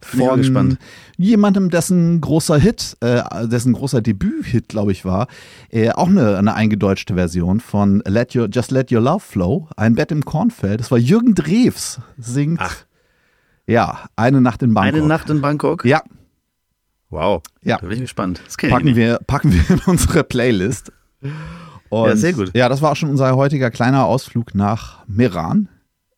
von 0.02 0.78
jemandem, 1.18 1.70
dessen 1.72 2.22
großer 2.22 2.58
Hit, 2.58 2.96
äh, 3.02 3.24
dessen 3.48 3.74
großer 3.74 4.02
Debüt-Hit, 4.02 4.68
glaube 4.70 4.91
ich, 4.91 5.04
war, 5.04 5.28
äh, 5.72 5.89
auch 5.91 6.08
eine, 6.10 6.38
eine 6.38 6.54
eingedeutschte 6.54 7.15
Version 7.15 7.60
von 7.60 8.04
Let 8.06 8.36
Your, 8.36 8.48
Just 8.52 8.70
Let 8.72 8.91
Your 8.91 9.02
Love 9.02 9.22
Flow, 9.22 9.68
ein 9.76 9.96
Bett 9.96 10.12
im 10.12 10.24
Kornfeld. 10.24 10.80
Das 10.80 10.91
war 10.91 11.00
Jürgen 11.00 11.34
Drews, 11.34 12.00
singt. 12.18 12.60
Ach. 12.62 12.76
Ja, 13.65 14.02
eine 14.15 14.41
Nacht 14.41 14.62
in 14.62 14.76
Bangkok. 14.76 14.96
Eine 15.00 15.08
Nacht 15.08 15.30
in 15.32 15.41
Bangkok? 15.41 15.86
Ja, 15.86 16.04
Wow. 17.15 17.41
Ja. 17.63 17.78
Da 17.78 17.88
bin 17.88 17.93
ich 17.93 18.01
gespannt. 18.01 18.41
Packen 18.69 18.95
wir, 18.95 19.19
packen 19.25 19.54
wir 19.54 19.69
in 19.69 19.82
unsere 19.86 20.23
Playlist. 20.25 20.91
Und, 21.89 22.10
Ja, 22.10 22.15
sehr 22.17 22.34
gut. 22.34 22.51
Ja, 22.54 22.67
das 22.67 22.82
war 22.82 22.91
auch 22.91 22.95
schon 22.95 23.10
unser 23.10 23.36
heutiger 23.38 23.71
kleiner 23.71 24.06
Ausflug 24.06 24.54
nach 24.54 25.08
Meran. 25.08 25.69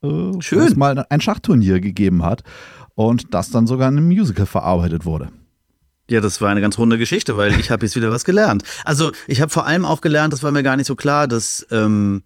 Äh, 0.01 0.07
Wo 0.07 0.41
Schön. 0.41 0.60
es 0.62 0.75
mal 0.75 1.05
ein 1.10 1.21
Schachturnier 1.21 1.79
gegeben 1.79 2.23
hat 2.23 2.41
und 2.95 3.33
das 3.33 3.51
dann 3.51 3.67
sogar 3.67 3.89
in 3.89 3.97
einem 3.97 4.07
Musical 4.07 4.47
verarbeitet 4.47 5.05
wurde. 5.05 5.29
Ja, 6.10 6.19
das 6.19 6.41
war 6.41 6.49
eine 6.49 6.62
ganz 6.62 6.79
runde 6.79 6.97
Geschichte, 6.97 7.38
weil 7.38 7.60
ich 7.60 7.69
habe 7.69 7.86
jetzt 7.86 7.95
wieder 7.95 8.12
was 8.12 8.23
gelernt. 8.25 8.63
Also 8.83 9.12
ich 9.27 9.39
habe 9.41 9.51
vor 9.51 9.67
allem 9.67 9.86
auch 9.86 10.01
gelernt, 10.01 10.33
das 10.33 10.41
war 10.41 10.51
mir 10.51 10.63
gar 10.63 10.77
nicht 10.77 10.88
so 10.88 10.95
klar, 10.95 11.27
dass 11.27 11.67
ähm, 11.69 12.23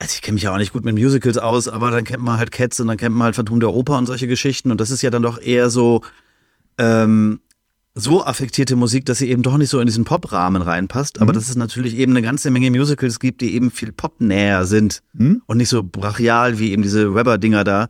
also 0.00 0.12
ich 0.14 0.22
kenne 0.22 0.34
mich 0.34 0.42
ja 0.42 0.52
auch 0.52 0.58
nicht 0.58 0.72
gut 0.72 0.84
mit 0.84 0.96
Musicals 0.96 1.38
aus, 1.38 1.68
aber 1.68 1.90
dann 1.92 2.04
kennt 2.04 2.22
man 2.22 2.38
halt 2.38 2.50
Cats 2.50 2.80
und 2.80 2.88
dann 2.88 2.96
kennt 2.96 3.14
man 3.14 3.26
halt 3.26 3.36
Phantom 3.36 3.60
der 3.60 3.72
Oper 3.72 3.96
und 3.96 4.06
solche 4.06 4.26
Geschichten 4.26 4.72
und 4.72 4.80
das 4.80 4.90
ist 4.90 5.02
ja 5.02 5.10
dann 5.10 5.22
doch 5.22 5.40
eher 5.40 5.70
so 5.70 6.02
ähm, 6.78 7.40
so 7.94 8.24
affektierte 8.24 8.74
Musik, 8.74 9.06
dass 9.06 9.18
sie 9.18 9.30
eben 9.30 9.42
doch 9.42 9.56
nicht 9.56 9.70
so 9.70 9.78
in 9.78 9.86
diesen 9.86 10.04
Pop-Rahmen 10.04 10.62
reinpasst. 10.62 11.20
Aber 11.20 11.32
dass 11.32 11.48
es 11.48 11.56
natürlich 11.56 11.96
eben 11.96 12.12
eine 12.12 12.22
ganze 12.22 12.50
Menge 12.50 12.70
Musicals 12.70 13.20
gibt, 13.20 13.40
die 13.40 13.54
eben 13.54 13.70
viel 13.70 13.92
popnäher 13.92 14.66
sind 14.66 15.02
und 15.46 15.56
nicht 15.58 15.68
so 15.68 15.82
brachial 15.84 16.58
wie 16.58 16.72
eben 16.72 16.82
diese 16.82 17.14
Webber-Dinger 17.14 17.62
da. 17.62 17.88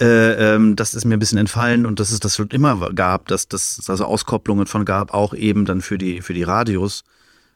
Äh, 0.00 0.54
ähm, 0.54 0.76
das 0.76 0.94
ist 0.94 1.04
mir 1.04 1.14
ein 1.14 1.18
bisschen 1.18 1.36
entfallen 1.36 1.84
und 1.84 2.00
dass 2.00 2.10
es 2.10 2.20
das 2.20 2.36
schon 2.36 2.48
immer 2.48 2.90
gab, 2.94 3.28
dass 3.28 3.48
das 3.48 3.84
also 3.88 4.06
Auskopplungen 4.06 4.66
von 4.66 4.86
gab, 4.86 5.12
auch 5.12 5.34
eben 5.34 5.66
dann 5.66 5.82
für 5.82 5.98
die 5.98 6.22
für 6.22 6.32
die 6.32 6.42
Radios. 6.42 7.02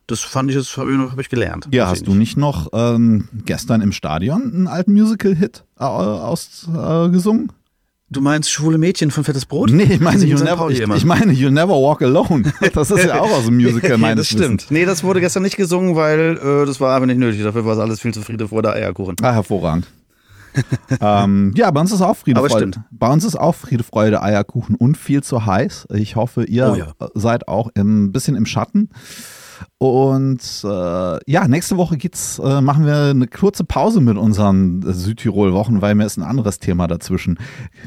Das 0.06 0.20
fand 0.20 0.50
ich, 0.50 0.56
das 0.56 0.76
habe 0.76 0.92
ich, 0.92 0.98
hab 0.98 1.18
ich 1.18 1.30
gelernt. 1.30 1.68
Ja, 1.70 1.88
hast 1.88 2.06
du 2.06 2.14
nicht 2.14 2.36
noch 2.36 2.68
ähm, 2.74 3.28
gestern 3.46 3.80
im 3.80 3.92
Stadion 3.92 4.42
einen 4.42 4.66
alten 4.66 4.92
Musical-Hit 4.92 5.64
äh, 5.78 5.84
ausgesungen? 5.84 7.48
Äh? 7.48 7.63
Du 8.14 8.20
meinst 8.20 8.50
schwule 8.50 8.78
Mädchen 8.78 9.10
von 9.10 9.24
Fettes 9.24 9.44
Brot? 9.44 9.70
nee, 9.70 9.82
ich 9.84 10.00
meine, 10.00 10.24
you 10.24 10.38
never, 10.38 10.70
ich, 10.70 10.80
ich 10.80 11.04
meine 11.04 11.32
You 11.32 11.50
Never 11.50 11.74
Walk 11.74 12.00
Alone. 12.02 12.52
Das 12.72 12.90
ist 12.90 13.04
ja 13.04 13.20
auch 13.20 13.30
aus 13.30 13.44
dem 13.46 13.56
Musical 13.56 13.98
meines 13.98 14.28
das 14.28 14.38
stimmt. 14.38 14.62
Wissens. 14.62 14.70
Nee, 14.70 14.84
das 14.86 15.02
wurde 15.04 15.20
gestern 15.20 15.42
nicht 15.42 15.56
gesungen, 15.56 15.96
weil 15.96 16.38
äh, 16.38 16.64
das 16.66 16.80
war 16.80 16.94
einfach 16.94 17.06
nicht 17.06 17.18
nötig. 17.18 17.42
Dafür 17.42 17.66
war 17.66 17.74
es 17.74 17.78
alles 17.78 18.00
viel 18.00 18.14
zu 18.14 18.22
Friede 18.22 18.48
vor 18.48 18.62
der 18.62 18.72
Eierkuchen. 18.74 19.16
Ah, 19.22 19.32
hervorragend. 19.32 19.86
ähm, 21.00 21.52
ja, 21.56 21.70
bei 21.72 21.80
uns 21.80 21.90
ist 21.90 22.00
auch 22.00 22.16
Friede, 22.16 22.38
Aber 22.38 22.48
Freude. 22.48 22.68
stimmt. 22.68 22.80
Bei 22.92 23.12
uns 23.12 23.24
ist 23.24 23.34
auch 23.34 23.54
Friede, 23.56 23.82
Freude, 23.82 24.22
Eierkuchen 24.22 24.76
und 24.76 24.96
viel 24.96 25.22
zu 25.22 25.44
heiß. 25.44 25.88
Ich 25.94 26.14
hoffe, 26.16 26.44
ihr 26.44 26.70
Oh 26.72 26.76
ja. 26.76 27.08
seid 27.14 27.48
auch 27.48 27.70
ein 27.76 28.12
bisschen 28.12 28.36
im 28.36 28.46
Schatten. 28.46 28.88
Und 29.78 30.64
äh, 30.64 31.30
ja, 31.30 31.48
nächste 31.48 31.76
Woche 31.76 31.96
geht's, 31.96 32.38
äh, 32.38 32.60
machen 32.60 32.86
wir 32.86 33.10
eine 33.10 33.26
kurze 33.26 33.64
Pause 33.64 34.00
mit 34.00 34.16
unseren 34.16 34.82
Südtirol-Wochen, 34.82 35.82
weil 35.82 35.94
mir 35.94 36.06
ist 36.06 36.16
ein 36.16 36.22
anderes 36.22 36.58
Thema 36.58 36.86
dazwischen 36.86 37.38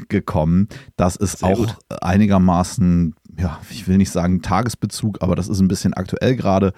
gekommen. 0.08 0.68
Das 0.96 1.16
ist 1.16 1.38
Sehr 1.38 1.48
auch 1.48 1.56
gut. 1.56 1.76
einigermaßen, 2.00 3.14
ja, 3.38 3.58
ich 3.70 3.88
will 3.88 3.98
nicht 3.98 4.10
sagen 4.10 4.42
Tagesbezug, 4.42 5.22
aber 5.22 5.36
das 5.36 5.48
ist 5.48 5.60
ein 5.60 5.68
bisschen 5.68 5.94
aktuell 5.94 6.36
gerade. 6.36 6.72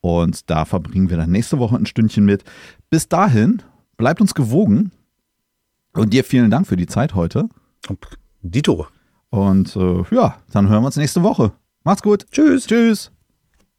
Und 0.00 0.50
da 0.50 0.64
verbringen 0.64 1.10
wir 1.10 1.16
dann 1.16 1.30
nächste 1.30 1.58
Woche 1.58 1.76
ein 1.76 1.86
Stündchen 1.86 2.24
mit. 2.24 2.44
Bis 2.90 3.08
dahin, 3.08 3.62
bleibt 3.96 4.20
uns 4.20 4.34
gewogen. 4.34 4.90
Und 5.94 6.12
dir 6.12 6.24
vielen 6.24 6.50
Dank 6.50 6.66
für 6.66 6.76
die 6.76 6.86
Zeit 6.86 7.14
heute. 7.14 7.48
Dito. 8.42 8.86
Und 9.30 9.76
äh, 9.76 10.02
ja, 10.10 10.36
dann 10.52 10.68
hören 10.68 10.82
wir 10.82 10.86
uns 10.86 10.96
nächste 10.96 11.22
Woche. 11.22 11.52
Macht's 11.84 12.02
gut. 12.02 12.26
Tschüss. 12.30 12.66
Tschüss. 12.66 13.12